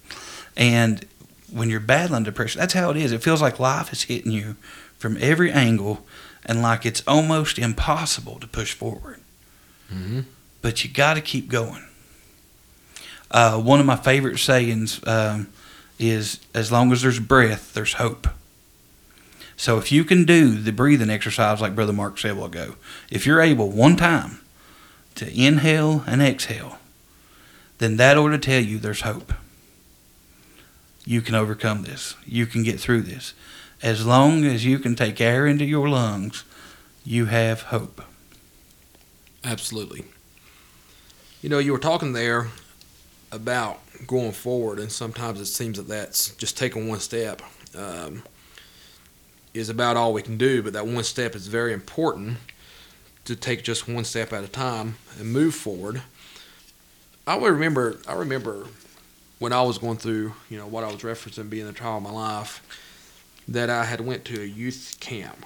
And 0.57 1.05
when 1.51 1.71
you're 1.71 1.81
battling 1.81 2.25
depression, 2.25 2.61
that's 2.61 2.75
how 2.75 2.91
it 2.91 2.97
is. 2.97 3.13
It 3.13 3.23
feels 3.23 3.43
like 3.43 3.59
life 3.59 3.93
is 3.93 4.03
hitting 4.03 4.33
you 4.33 4.57
from 4.99 5.17
every 5.21 5.51
angle, 5.51 6.05
and 6.45 6.63
like 6.63 6.87
it's 6.87 7.03
almost 7.07 7.59
impossible 7.59 8.39
to 8.41 8.47
push 8.47 8.73
forward. 8.73 9.21
Mm-hmm. 9.93 10.21
But 10.63 10.85
you 10.85 10.91
got 10.91 11.15
to 11.15 11.21
keep 11.21 11.49
going. 11.49 11.85
Uh, 13.31 13.61
one 13.61 13.81
of 13.81 13.87
my 13.87 13.97
favorite 13.97 14.39
sayings 14.39 15.01
um, 15.07 15.49
is 15.99 16.41
as 16.55 16.71
long 16.71 16.93
as 16.93 17.03
there's 17.03 17.19
breath, 17.19 17.75
there's 17.75 17.95
hope. 17.95 18.29
So 19.57 19.79
if 19.79 19.91
you 19.91 20.05
can 20.05 20.25
do 20.25 20.55
the 20.55 20.73
breathing 20.73 21.11
exercise 21.11 21.61
like 21.61 21.75
Brother 21.75 21.93
Mark 21.93 22.19
said 22.19 22.37
while 22.37 22.47
ago, 22.47 22.77
if 23.11 23.27
you're 23.27 23.41
able 23.41 23.71
one 23.71 23.97
time 23.97 24.41
to 25.15 25.33
inhale 25.33 26.05
and 26.07 26.21
exhale, 26.21 26.79
then 27.79 27.97
that 27.97 28.17
ought 28.19 28.31
to 28.31 28.39
tell 28.39 28.61
you 28.61 28.79
there's 28.79 29.01
hope. 29.01 29.33
You 31.05 31.23
can 31.23 31.35
overcome 31.35 31.83
this. 31.83 32.17
You 32.27 32.47
can 32.47 32.63
get 32.63 32.81
through 32.81 33.03
this. 33.03 33.33
As 33.83 34.05
long 34.05 34.45
as 34.45 34.65
you 34.65 34.79
can 34.79 34.95
take 34.95 35.21
air 35.21 35.47
into 35.47 35.65
your 35.65 35.89
lungs, 35.89 36.45
you 37.05 37.27
have 37.27 37.63
hope. 37.63 38.03
Absolutely. 39.45 40.05
You 41.41 41.49
know, 41.49 41.59
you 41.59 41.73
were 41.73 41.79
talking 41.79 42.13
there 42.13 42.49
about 43.31 43.81
going 44.07 44.33
forward, 44.33 44.79
and 44.79 44.91
sometimes 44.91 45.41
it 45.41 45.47
seems 45.47 45.77
that 45.77 45.89
that's 45.89 46.35
just 46.35 46.57
taking 46.59 46.89
one 46.89 47.01
step 47.01 47.43
um, 47.77 48.23
is 49.57 49.69
about 49.69 49.97
all 49.97 50.13
we 50.13 50.23
can 50.23 50.37
do. 50.37 50.63
But 50.63 50.73
that 50.75 50.87
one 50.87 51.05
step 51.05 51.35
is 51.35 51.47
very 51.47 51.73
important 51.73 52.39
to 53.25 53.35
take 53.35 53.65
just 53.65 53.89
one 53.89 54.05
step 54.05 54.33
at 54.33 54.45
a 54.45 54.49
time 54.49 54.97
and 55.19 55.33
move 55.33 55.55
forward. 55.55 56.03
I 57.27 57.37
remember. 57.37 57.99
I 58.07 58.15
remember 58.15 58.67
when 59.39 59.53
I 59.53 59.63
was 59.63 59.79
going 59.79 59.99
through, 59.99 60.35
you 60.49 60.59
know, 60.59 60.67
what 60.67 60.85
I 60.85 60.87
was 60.87 61.03
referencing 61.03 61.51
being 61.51 61.67
the 61.67 61.73
trial 61.73 61.99
of 61.99 62.03
my 62.03 62.11
life, 62.11 62.63
that 63.49 63.69
I 63.69 63.85
had 63.85 64.01
went 64.01 64.25
to 64.27 64.41
a 64.41 64.45
youth 64.45 64.97
camp 65.01 65.45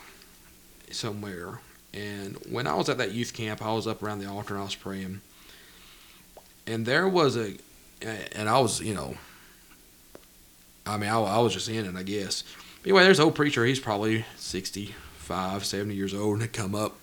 somewhere, 0.90 1.60
and 1.92 2.36
when 2.48 2.66
I 2.66 2.74
was 2.74 2.88
at 2.88 2.98
that 2.98 3.12
youth 3.12 3.32
camp, 3.32 3.64
I 3.64 3.72
was 3.72 3.86
up 3.86 4.02
around 4.02 4.20
the 4.20 4.30
altar 4.30 4.54
and 4.54 4.60
I 4.60 4.64
was 4.64 4.74
praying, 4.74 5.20
and 6.66 6.86
there 6.86 7.08
was 7.08 7.36
a, 7.36 7.56
and 8.02 8.48
I 8.48 8.58
was, 8.60 8.80
you 8.80 8.94
know, 8.94 9.16
I 10.86 10.96
mean, 10.96 11.10
I, 11.10 11.20
I 11.20 11.38
was 11.38 11.52
just 11.52 11.68
in 11.68 11.84
it, 11.84 11.96
I 11.98 12.02
guess. 12.02 12.44
Anyway, 12.84 13.02
there's 13.02 13.20
old 13.20 13.34
preacher. 13.34 13.64
He's 13.64 13.80
probably 13.80 14.24
65, 14.36 15.64
70 15.64 15.94
years 15.94 16.14
old, 16.14 16.34
and 16.34 16.42
had 16.42 16.52
come 16.52 16.74
up, 16.74 16.96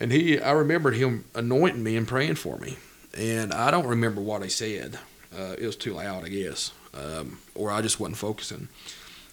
and 0.00 0.10
he, 0.10 0.40
I 0.40 0.52
remembered 0.52 0.96
him 0.96 1.26
anointing 1.34 1.82
me 1.82 1.96
and 1.96 2.08
praying 2.08 2.36
for 2.36 2.56
me, 2.58 2.76
and 3.16 3.52
I 3.52 3.70
don't 3.70 3.86
remember 3.86 4.20
what 4.20 4.42
he 4.42 4.48
said. 4.48 4.98
Uh, 5.36 5.54
it 5.58 5.66
was 5.66 5.76
too 5.76 5.94
loud, 5.94 6.24
I 6.24 6.28
guess, 6.28 6.72
um, 6.94 7.38
or 7.54 7.70
I 7.70 7.82
just 7.82 8.00
wasn't 8.00 8.16
focusing. 8.16 8.68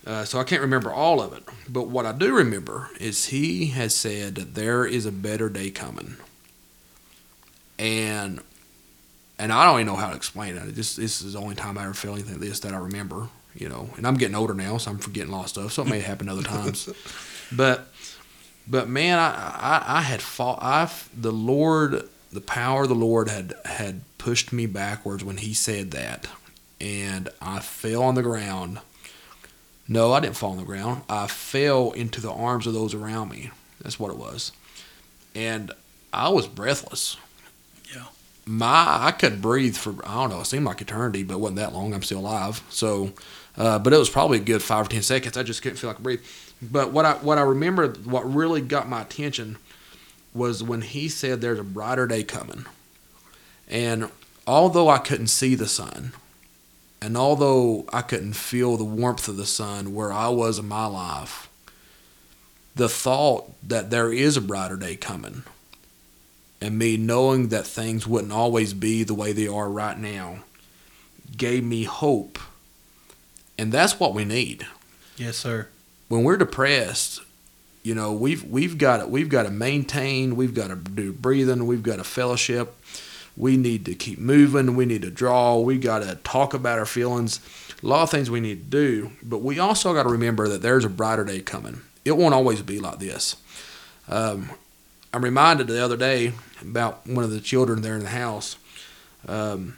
Uh, 0.05 0.23
so 0.23 0.39
I 0.39 0.43
can't 0.43 0.61
remember 0.61 0.91
all 0.91 1.21
of 1.21 1.33
it. 1.33 1.43
But 1.67 1.87
what 1.87 2.05
I 2.05 2.11
do 2.11 2.33
remember 2.33 2.89
is 2.99 3.27
he 3.27 3.67
has 3.67 3.93
said 3.93 4.35
that 4.35 4.55
there 4.55 4.85
is 4.85 5.05
a 5.05 5.11
better 5.11 5.49
day 5.49 5.71
coming. 5.71 6.17
And 7.77 8.41
and 9.37 9.53
I 9.53 9.65
don't 9.65 9.79
even 9.79 9.87
know 9.87 9.95
how 9.95 10.09
to 10.09 10.15
explain 10.15 10.55
it. 10.55 10.75
This 10.75 10.95
this 10.95 11.21
is 11.21 11.33
the 11.33 11.39
only 11.39 11.55
time 11.55 11.77
I 11.77 11.83
ever 11.83 11.93
felt 11.93 12.15
anything 12.15 12.39
like 12.39 12.49
this 12.49 12.59
that 12.61 12.73
I 12.73 12.77
remember. 12.77 13.29
You 13.55 13.67
know, 13.67 13.89
and 13.97 14.05
I'm 14.05 14.15
getting 14.15 14.35
older 14.35 14.53
now, 14.53 14.77
so 14.77 14.91
I'm 14.91 14.99
forgetting 14.99 15.33
a 15.33 15.35
lot 15.35 15.45
of 15.45 15.49
stuff. 15.49 15.73
So 15.73 15.81
it 15.81 15.89
may 15.89 15.99
happen 15.99 16.29
other 16.29 16.43
times. 16.43 16.89
But 17.51 17.87
but 18.67 18.87
man, 18.87 19.17
I, 19.17 19.31
I 19.31 19.83
I 19.97 20.01
had 20.01 20.21
fought. 20.21 20.59
I 20.61 20.87
the 21.19 21.31
Lord, 21.31 22.07
the 22.31 22.41
power 22.41 22.83
of 22.83 22.89
the 22.89 22.93
Lord 22.93 23.27
had 23.27 23.55
had 23.65 24.01
pushed 24.19 24.53
me 24.53 24.67
backwards 24.67 25.23
when 25.23 25.37
He 25.37 25.55
said 25.55 25.89
that, 25.89 26.27
and 26.79 27.27
I 27.41 27.59
fell 27.59 28.03
on 28.03 28.13
the 28.13 28.21
ground 28.21 28.81
no, 29.91 30.13
I 30.13 30.19
didn't 30.19 30.35
fall 30.35 30.51
on 30.51 30.57
the 30.57 30.63
ground. 30.63 31.01
I 31.09 31.25
fell 31.25 31.91
into 31.91 32.21
the 32.21 32.31
arms 32.31 32.67
of 32.67 32.73
those 32.73 32.93
around 32.93 33.29
me. 33.29 33.49
That's 33.81 33.99
what 33.99 34.11
it 34.11 34.17
was. 34.17 34.51
And 35.33 35.71
I 36.13 36.29
was 36.29 36.45
breathless. 36.45 37.17
Yeah. 37.91 38.05
My 38.45 39.07
I 39.07 39.11
couldn't 39.11 39.41
breathe 39.41 39.75
for 39.75 39.95
I 40.05 40.13
don't 40.13 40.29
know, 40.29 40.41
it 40.41 40.45
seemed 40.45 40.65
like 40.65 40.79
eternity, 40.81 41.23
but 41.23 41.33
it 41.33 41.39
wasn't 41.39 41.57
that 41.57 41.73
long. 41.73 41.95
I'm 41.95 42.03
still 42.03 42.19
alive. 42.19 42.61
So 42.69 43.13
uh, 43.59 43.77
but 43.77 43.93
it 43.93 43.97
was 43.97 44.09
probably 44.09 44.39
a 44.39 44.41
good 44.41 44.63
five 44.63 44.87
or 44.87 44.89
ten 44.89 45.03
seconds. 45.03 45.37
I 45.37 45.43
just 45.43 45.61
couldn't 45.61 45.77
feel 45.77 45.91
like 45.91 45.99
breathe. 45.99 46.21
But 46.61 46.91
what 46.91 47.05
I 47.05 47.13
what 47.13 47.37
I 47.37 47.41
remember 47.41 47.89
what 47.89 48.33
really 48.33 48.61
got 48.61 48.89
my 48.89 49.01
attention 49.01 49.57
was 50.33 50.63
when 50.63 50.81
he 50.81 51.09
said 51.09 51.41
there's 51.41 51.59
a 51.59 51.63
brighter 51.63 52.07
day 52.07 52.23
coming. 52.23 52.65
And 53.67 54.09
although 54.47 54.89
I 54.89 54.97
couldn't 54.97 55.27
see 55.27 55.53
the 55.53 55.67
sun, 55.67 56.13
and 57.01 57.15
although 57.15 57.85
I 57.93 58.01
couldn't 58.01 58.33
feel 58.33 58.77
the 58.77 58.83
warmth 58.83 59.27
of 59.27 59.37
the 59.37 59.45
sun 59.45 59.93
where 59.93 60.11
I 60.11 60.29
was 60.29 60.57
in 60.57 60.67
my 60.67 60.87
life, 60.87 61.49
the 62.75 62.89
thought 62.89 63.51
that 63.67 63.89
there 63.89 64.11
is 64.11 64.37
a 64.37 64.41
brighter 64.41 64.77
day 64.77 64.95
coming 64.95 65.43
and 66.61 66.77
me 66.77 66.97
knowing 66.97 67.49
that 67.49 67.65
things 67.65 68.05
wouldn't 68.05 68.33
always 68.33 68.73
be 68.73 69.03
the 69.03 69.13
way 69.13 69.31
they 69.31 69.47
are 69.47 69.69
right 69.69 69.97
now 69.97 70.39
gave 71.37 71.63
me 71.63 71.83
hope. 71.83 72.39
And 73.59 73.71
that's 73.71 73.99
what 73.99 74.13
we 74.13 74.23
need. 74.23 74.65
Yes, 75.17 75.35
sir. 75.35 75.67
When 76.07 76.23
we're 76.23 76.37
depressed, 76.37 77.19
you 77.83 77.93
know, 77.93 78.13
we've 78.13 78.43
we've 78.43 78.77
got 78.77 78.97
to, 78.97 79.07
we've 79.07 79.29
got 79.29 79.43
to 79.43 79.51
maintain, 79.51 80.37
we've 80.37 80.53
got 80.53 80.69
to 80.69 80.75
do 80.75 81.11
breathing, 81.11 81.67
we've 81.67 81.83
got 81.83 81.97
to 81.97 82.05
fellowship, 82.05 82.73
we 83.35 83.57
need 83.57 83.85
to 83.85 83.95
keep 83.95 84.19
moving. 84.19 84.75
We 84.75 84.85
need 84.85 85.01
to 85.03 85.09
draw. 85.11 85.59
We 85.59 85.77
got 85.77 85.99
to 85.99 86.15
talk 86.23 86.53
about 86.53 86.79
our 86.79 86.85
feelings. 86.85 87.39
A 87.81 87.87
lot 87.87 88.03
of 88.03 88.09
things 88.09 88.29
we 88.29 88.41
need 88.41 88.65
to 88.65 88.69
do, 88.69 89.11
but 89.23 89.39
we 89.39 89.59
also 89.59 89.93
got 89.93 90.03
to 90.03 90.09
remember 90.09 90.47
that 90.49 90.61
there's 90.61 90.83
a 90.83 90.89
brighter 90.89 91.23
day 91.23 91.39
coming. 91.39 91.81
It 92.03 92.17
won't 92.17 92.33
always 92.33 92.61
be 92.61 92.79
like 92.79 92.99
this. 92.99 93.37
Um, 94.09 94.49
I'm 95.13 95.23
reminded 95.23 95.67
the 95.67 95.83
other 95.83 95.95
day 95.97 96.33
about 96.61 97.07
one 97.07 97.23
of 97.23 97.31
the 97.31 97.39
children 97.39 97.81
there 97.81 97.95
in 97.95 98.03
the 98.03 98.09
house. 98.09 98.57
Um, 99.27 99.77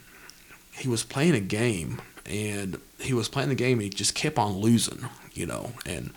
he 0.72 0.88
was 0.88 1.04
playing 1.04 1.34
a 1.34 1.40
game, 1.40 2.00
and 2.26 2.80
he 2.98 3.12
was 3.12 3.28
playing 3.28 3.48
the 3.48 3.54
game, 3.54 3.80
he 3.80 3.88
just 3.88 4.14
kept 4.14 4.38
on 4.38 4.58
losing, 4.58 5.08
you 5.32 5.46
know. 5.46 5.72
And 5.86 6.12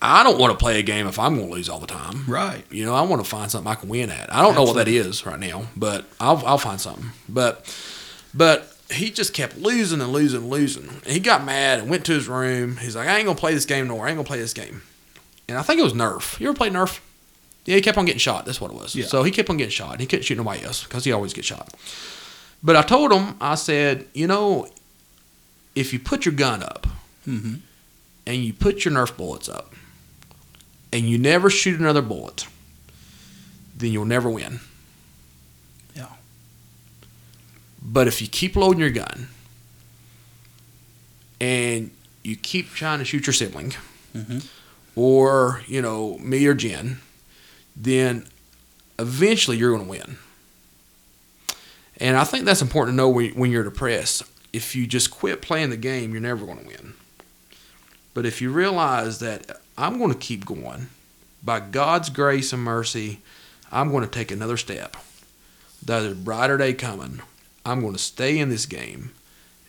I 0.00 0.24
don't 0.24 0.38
want 0.38 0.52
to 0.52 0.62
play 0.62 0.80
a 0.80 0.82
game 0.82 1.06
if 1.06 1.18
I'm 1.18 1.36
going 1.36 1.48
to 1.48 1.54
lose 1.54 1.68
all 1.68 1.78
the 1.78 1.86
time. 1.86 2.24
Right. 2.26 2.64
You 2.70 2.84
know, 2.84 2.94
I 2.94 3.02
want 3.02 3.24
to 3.24 3.30
find 3.30 3.50
something 3.50 3.70
I 3.70 3.76
can 3.76 3.88
win 3.88 4.10
at. 4.10 4.34
I 4.34 4.42
don't 4.42 4.54
know 4.54 4.64
what 4.64 4.76
that 4.76 4.88
is 4.88 5.24
right 5.24 5.38
now, 5.38 5.66
but 5.76 6.06
I'll 6.20 6.44
I'll 6.44 6.58
find 6.58 6.80
something. 6.80 7.10
But 7.28 7.72
but 8.34 8.76
he 8.90 9.10
just 9.10 9.32
kept 9.32 9.56
losing 9.56 10.00
and 10.00 10.12
losing 10.12 10.42
and 10.42 10.50
losing. 10.50 10.88
And 10.88 11.06
he 11.06 11.20
got 11.20 11.44
mad 11.44 11.78
and 11.78 11.88
went 11.88 12.04
to 12.06 12.12
his 12.12 12.28
room. 12.28 12.78
He's 12.78 12.96
like, 12.96 13.08
I 13.08 13.16
ain't 13.16 13.26
gonna 13.26 13.38
play 13.38 13.54
this 13.54 13.64
game 13.64 13.86
no 13.86 13.94
more. 13.94 14.06
I 14.06 14.10
ain't 14.10 14.16
gonna 14.16 14.26
play 14.26 14.38
this 14.38 14.52
game. 14.52 14.82
And 15.48 15.56
I 15.56 15.62
think 15.62 15.80
it 15.80 15.84
was 15.84 15.92
Nerf. 15.92 16.38
You 16.40 16.48
ever 16.48 16.56
played 16.56 16.72
Nerf? 16.72 17.00
Yeah, 17.64 17.76
he 17.76 17.80
kept 17.80 17.96
on 17.96 18.04
getting 18.04 18.18
shot. 18.18 18.44
That's 18.44 18.60
what 18.60 18.72
it 18.72 18.76
was. 18.76 18.94
Yeah. 18.96 19.06
So 19.06 19.22
he 19.22 19.30
kept 19.30 19.48
on 19.50 19.56
getting 19.56 19.70
shot. 19.70 20.00
He 20.00 20.06
couldn't 20.06 20.24
shoot 20.24 20.36
nobody 20.36 20.64
else 20.64 20.82
because 20.82 21.04
he 21.04 21.12
always 21.12 21.32
gets 21.32 21.46
shot. 21.46 21.72
But 22.62 22.76
I 22.76 22.82
told 22.82 23.12
him, 23.12 23.34
I 23.40 23.54
said, 23.56 24.06
you 24.14 24.26
know, 24.26 24.68
if 25.74 25.92
you 25.92 25.98
put 25.98 26.24
your 26.24 26.34
gun 26.34 26.62
up 26.62 26.86
Mm-hmm. 27.26 27.54
and 28.26 28.44
you 28.44 28.52
put 28.52 28.84
your 28.84 28.92
Nerf 28.94 29.16
bullets 29.16 29.48
up 29.48 29.72
and 30.92 31.08
you 31.08 31.18
never 31.18 31.48
shoot 31.50 31.78
another 31.78 32.02
bullet, 32.02 32.46
then 33.76 33.92
you'll 33.92 34.04
never 34.04 34.28
win. 34.28 34.58
Yeah. 35.94 36.08
But 37.80 38.08
if 38.08 38.20
you 38.20 38.26
keep 38.28 38.56
loading 38.56 38.80
your 38.80 38.90
gun 38.90 39.28
and 41.40 41.90
you 42.24 42.36
keep 42.36 42.70
trying 42.70 42.98
to 42.98 43.04
shoot 43.04 43.26
your 43.26 43.34
sibling, 43.34 43.74
Mhm. 44.14 44.44
or 44.94 45.62
you 45.66 45.80
know 45.82 46.18
me 46.18 46.44
or 46.46 46.54
Jen, 46.54 47.00
then 47.76 48.26
eventually 48.98 49.56
you're 49.58 49.70
going 49.76 49.84
to 49.84 49.88
win. 49.90 50.18
And 52.02 52.16
I 52.16 52.24
think 52.24 52.44
that's 52.44 52.60
important 52.60 52.94
to 52.94 52.96
know 52.96 53.08
when, 53.08 53.30
when 53.34 53.52
you're 53.52 53.62
depressed. 53.62 54.24
If 54.52 54.74
you 54.74 54.88
just 54.88 55.12
quit 55.12 55.40
playing 55.40 55.70
the 55.70 55.76
game, 55.76 56.10
you're 56.10 56.20
never 56.20 56.44
going 56.44 56.58
to 56.58 56.66
win. 56.66 56.94
But 58.12 58.26
if 58.26 58.42
you 58.42 58.50
realize 58.50 59.20
that 59.20 59.48
uh, 59.48 59.54
I'm 59.78 59.98
going 59.98 60.12
to 60.12 60.18
keep 60.18 60.44
going, 60.44 60.88
by 61.44 61.60
God's 61.60 62.10
grace 62.10 62.52
and 62.52 62.62
mercy, 62.62 63.20
I'm 63.70 63.92
going 63.92 64.02
to 64.02 64.10
take 64.10 64.32
another 64.32 64.56
step. 64.56 64.96
There's 65.80 66.10
a 66.10 66.16
brighter 66.16 66.58
day 66.58 66.74
coming. 66.74 67.22
I'm 67.64 67.80
going 67.80 67.92
to 67.92 68.00
stay 68.00 68.36
in 68.36 68.48
this 68.48 68.66
game, 68.66 69.12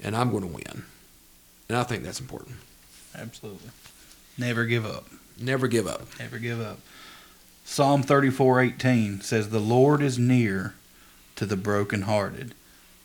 and 0.02 0.16
I'm 0.16 0.32
going 0.32 0.42
to 0.42 0.48
win. 0.48 0.86
And 1.70 1.78
I 1.78 1.84
think 1.84 2.04
that's 2.04 2.20
important. 2.20 2.56
Absolutely. 3.16 3.70
Never 4.40 4.66
give 4.66 4.88
up. 4.88 5.06
Never 5.40 5.68
give 5.68 5.86
up. 5.86 6.08
Never 6.20 6.40
give 6.40 6.60
up. 6.60 6.80
Psalm 7.64 8.04
34:18 8.04 9.22
says 9.22 9.50
the 9.50 9.60
Lord 9.60 10.02
is 10.02 10.18
near 10.18 10.74
to 11.36 11.46
the 11.46 11.58
brokenhearted 11.58 12.54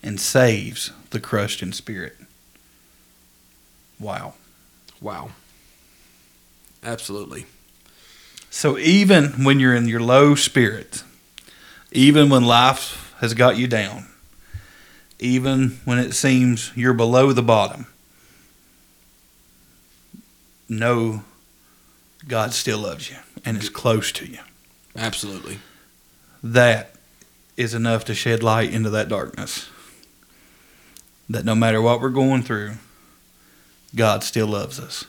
and 0.03 0.21
saves 0.21 0.93
the 1.11 1.21
crushed 1.21 1.63
in 1.63 1.73
spirit. 1.73 2.17
Wow. 3.99 4.35
Wow. 5.01 5.31
Absolutely. 6.83 7.47
So 8.51 8.79
even 8.79 9.45
when 9.45 9.61
you're 9.61 9.75
in 9.75 9.89
your 9.89 10.01
low 10.01 10.35
spirit, 10.35 11.03
even 11.93 12.31
when 12.31 12.45
life 12.45 13.15
has 13.19 13.35
got 13.35 13.57
you 13.57 13.67
down, 13.67 14.07
even 15.19 15.81
when 15.85 15.99
it 15.99 16.13
seems 16.13 16.73
you're 16.77 16.95
below 16.95 17.33
the 17.33 17.43
bottom, 17.43 17.87
know 20.69 21.25
God 22.27 22.53
still 22.53 22.79
loves 22.79 23.11
you 23.11 23.17
and 23.45 23.57
is 23.57 23.69
close 23.69 24.13
to 24.13 24.27
you. 24.27 24.39
Absolutely. 24.97 25.59
That 26.43 26.95
is 27.59 27.75
enough 27.75 28.05
to 28.05 28.15
shed 28.15 28.43
light 28.43 28.73
into 28.73 28.89
that 28.89 29.09
darkness. 29.09 29.69
That 31.29 31.45
no 31.45 31.57
matter 31.57 31.83
what 31.83 32.01
we're 32.01 32.09
going 32.09 32.43
through, 32.43 32.75
God 33.97 34.23
still 34.23 34.47
loves 34.47 34.79
us. 34.79 35.05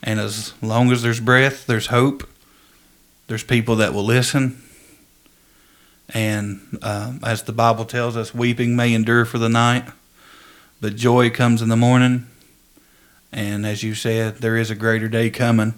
And 0.00 0.20
as 0.20 0.54
long 0.62 0.92
as 0.92 1.02
there's 1.02 1.18
breath, 1.18 1.66
there's 1.66 1.88
hope. 1.88 2.26
There's 3.26 3.42
people 3.42 3.76
that 3.76 3.92
will 3.92 4.04
listen. 4.04 4.62
And 6.14 6.78
um, 6.82 7.18
as 7.24 7.42
the 7.42 7.52
Bible 7.52 7.84
tells 7.84 8.16
us, 8.16 8.32
weeping 8.32 8.76
may 8.76 8.94
endure 8.94 9.24
for 9.24 9.38
the 9.38 9.48
night, 9.48 9.84
but 10.80 10.94
joy 10.94 11.30
comes 11.30 11.62
in 11.62 11.68
the 11.68 11.76
morning. 11.76 12.28
And 13.32 13.66
as 13.66 13.82
you 13.82 13.94
said, 13.94 14.36
there 14.36 14.56
is 14.56 14.70
a 14.70 14.76
greater 14.76 15.08
day 15.08 15.30
coming. 15.30 15.74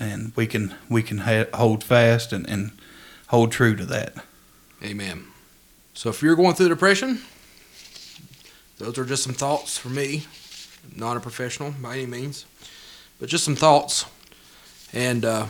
And 0.00 0.32
we 0.34 0.46
can 0.46 0.74
we 0.88 1.02
can 1.02 1.18
ha- 1.18 1.46
hold 1.52 1.84
fast 1.84 2.32
and, 2.32 2.48
and 2.48 2.72
hold 3.28 3.52
true 3.52 3.76
to 3.76 3.86
that. 3.86 4.14
Amen. 4.82 5.24
So 5.94 6.10
if 6.10 6.22
you're 6.22 6.36
going 6.36 6.54
through 6.54 6.68
depression, 6.68 7.20
those 8.78 8.98
are 8.98 9.04
just 9.04 9.24
some 9.24 9.34
thoughts 9.34 9.78
for 9.78 9.88
me. 9.88 10.24
Not 10.94 11.16
a 11.16 11.20
professional 11.20 11.72
by 11.82 11.94
any 11.94 12.06
means, 12.06 12.46
but 13.18 13.28
just 13.28 13.44
some 13.44 13.56
thoughts. 13.56 14.06
And 14.92 15.24
uh, 15.24 15.46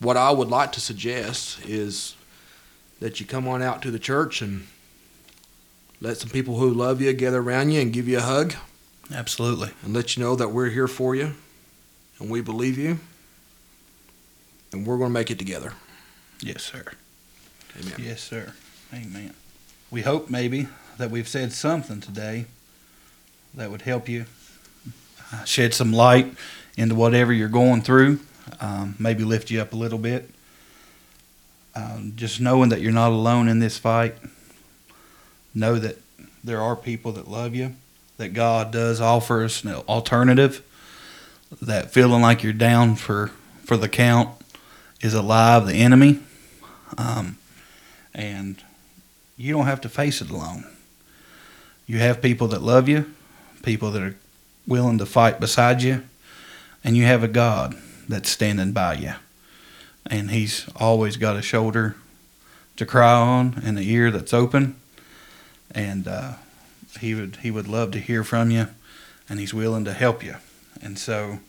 what 0.00 0.16
I 0.16 0.30
would 0.30 0.48
like 0.48 0.72
to 0.72 0.80
suggest 0.80 1.64
is 1.64 2.14
that 3.00 3.20
you 3.20 3.26
come 3.26 3.46
on 3.48 3.62
out 3.62 3.82
to 3.82 3.90
the 3.90 3.98
church 3.98 4.42
and 4.42 4.66
let 6.00 6.18
some 6.18 6.30
people 6.30 6.56
who 6.56 6.70
love 6.70 7.00
you 7.00 7.12
gather 7.12 7.40
around 7.40 7.70
you 7.70 7.80
and 7.80 7.92
give 7.92 8.08
you 8.08 8.18
a 8.18 8.22
hug 8.22 8.54
Absolutely. 9.12 9.70
and 9.82 9.94
let 9.94 10.16
you 10.16 10.22
know 10.22 10.36
that 10.36 10.48
we're 10.48 10.70
here 10.70 10.88
for 10.88 11.14
you 11.14 11.34
and 12.18 12.28
we 12.28 12.40
believe 12.40 12.76
you 12.76 12.98
and 14.72 14.86
we're 14.86 14.98
going 14.98 15.10
to 15.10 15.14
make 15.14 15.30
it 15.30 15.38
together. 15.38 15.72
Yes, 16.40 16.64
sir. 16.64 16.84
Amen. 17.78 17.94
Yes, 17.98 18.22
sir. 18.22 18.52
Amen. 18.94 19.34
We 19.90 20.02
hope 20.02 20.30
maybe 20.30 20.68
that 20.96 21.10
we've 21.10 21.28
said 21.28 21.52
something 21.52 22.00
today 22.00 22.46
that 23.54 23.70
would 23.70 23.82
help 23.82 24.08
you 24.08 24.26
shed 25.44 25.74
some 25.74 25.92
light 25.92 26.34
into 26.76 26.94
whatever 26.94 27.32
you're 27.32 27.48
going 27.48 27.82
through, 27.82 28.20
um, 28.60 28.94
maybe 28.98 29.24
lift 29.24 29.50
you 29.50 29.60
up 29.60 29.72
a 29.72 29.76
little 29.76 29.98
bit. 29.98 30.30
Um, 31.74 32.12
just 32.16 32.40
knowing 32.40 32.70
that 32.70 32.80
you're 32.80 32.92
not 32.92 33.10
alone 33.10 33.48
in 33.48 33.58
this 33.58 33.76
fight. 33.76 34.14
Know 35.54 35.74
that 35.76 35.98
there 36.42 36.62
are 36.62 36.76
people 36.76 37.12
that 37.12 37.28
love 37.28 37.54
you, 37.54 37.74
that 38.16 38.30
God 38.30 38.72
does 38.72 39.00
offer 39.00 39.44
us 39.44 39.64
an 39.64 39.74
alternative, 39.88 40.62
that 41.60 41.90
feeling 41.90 42.22
like 42.22 42.42
you're 42.42 42.52
down 42.54 42.96
for, 42.96 43.28
for 43.64 43.76
the 43.76 43.88
count 43.88 44.30
is 45.02 45.12
alive, 45.12 45.66
the 45.66 45.74
enemy. 45.74 46.20
Um, 46.96 47.36
and 48.16 48.56
you 49.36 49.52
don't 49.52 49.66
have 49.66 49.82
to 49.82 49.88
face 49.88 50.20
it 50.22 50.30
alone. 50.30 50.64
You 51.86 51.98
have 51.98 52.22
people 52.22 52.48
that 52.48 52.62
love 52.62 52.88
you, 52.88 53.14
people 53.62 53.90
that 53.92 54.02
are 54.02 54.16
willing 54.66 54.98
to 54.98 55.06
fight 55.06 55.38
beside 55.38 55.82
you, 55.82 56.02
and 56.82 56.96
you 56.96 57.04
have 57.04 57.22
a 57.22 57.28
God 57.28 57.76
that's 58.08 58.30
standing 58.30 58.72
by 58.72 58.94
you. 58.94 59.12
And 60.06 60.30
He's 60.30 60.66
always 60.74 61.16
got 61.16 61.36
a 61.36 61.42
shoulder 61.42 61.94
to 62.76 62.86
cry 62.86 63.12
on 63.12 63.60
and 63.62 63.78
an 63.78 63.84
ear 63.84 64.10
that's 64.10 64.32
open. 64.32 64.76
And 65.72 66.08
uh, 66.08 66.34
He 66.98 67.14
would 67.14 67.36
He 67.36 67.50
would 67.50 67.68
love 67.68 67.90
to 67.92 67.98
hear 68.00 68.24
from 68.24 68.50
you, 68.50 68.68
and 69.28 69.38
He's 69.38 69.52
willing 69.52 69.84
to 69.84 69.92
help 69.92 70.24
you. 70.24 70.36
And 70.80 70.98
so 70.98 71.40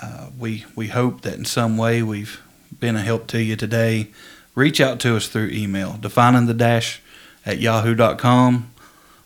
uh, 0.00 0.28
we 0.38 0.66
we 0.76 0.88
hope 0.88 1.22
that 1.22 1.34
in 1.34 1.46
some 1.46 1.78
way 1.78 2.02
we've 2.02 2.40
been 2.78 2.96
a 2.96 3.02
help 3.02 3.26
to 3.28 3.42
you 3.42 3.56
today 3.56 4.08
reach 4.54 4.80
out 4.80 5.00
to 5.00 5.16
us 5.16 5.28
through 5.28 5.48
email, 5.48 5.96
defining 6.00 6.46
the 6.46 6.54
dash 6.54 7.00
at 7.44 7.58
yahoo.com. 7.58 8.70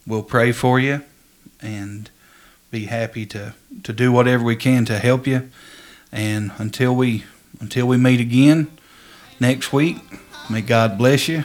We'll 0.06 0.22
pray 0.22 0.52
for 0.52 0.78
you 0.78 1.02
and 1.60 2.10
be 2.70 2.86
happy 2.86 3.24
to, 3.26 3.54
to 3.82 3.92
do 3.92 4.12
whatever 4.12 4.44
we 4.44 4.56
can 4.56 4.84
to 4.86 4.98
help 4.98 5.26
you. 5.26 5.50
And 6.12 6.52
until 6.58 6.94
we 6.94 7.24
until 7.60 7.86
we 7.86 7.96
meet 7.96 8.20
again 8.20 8.70
next 9.40 9.72
week, 9.72 9.96
may 10.50 10.60
God 10.60 10.98
bless 10.98 11.28
you 11.28 11.44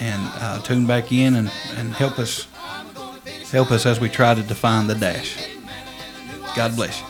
and 0.00 0.30
uh, 0.40 0.60
tune 0.62 0.86
back 0.86 1.12
in 1.12 1.34
and, 1.36 1.50
and 1.76 1.92
help 1.92 2.18
us 2.18 2.46
help 3.50 3.70
us 3.70 3.86
as 3.86 4.00
we 4.00 4.08
try 4.08 4.34
to 4.34 4.42
define 4.42 4.86
the 4.86 4.94
dash. 4.94 5.48
God 6.56 6.74
bless 6.76 7.00
you. 7.00 7.06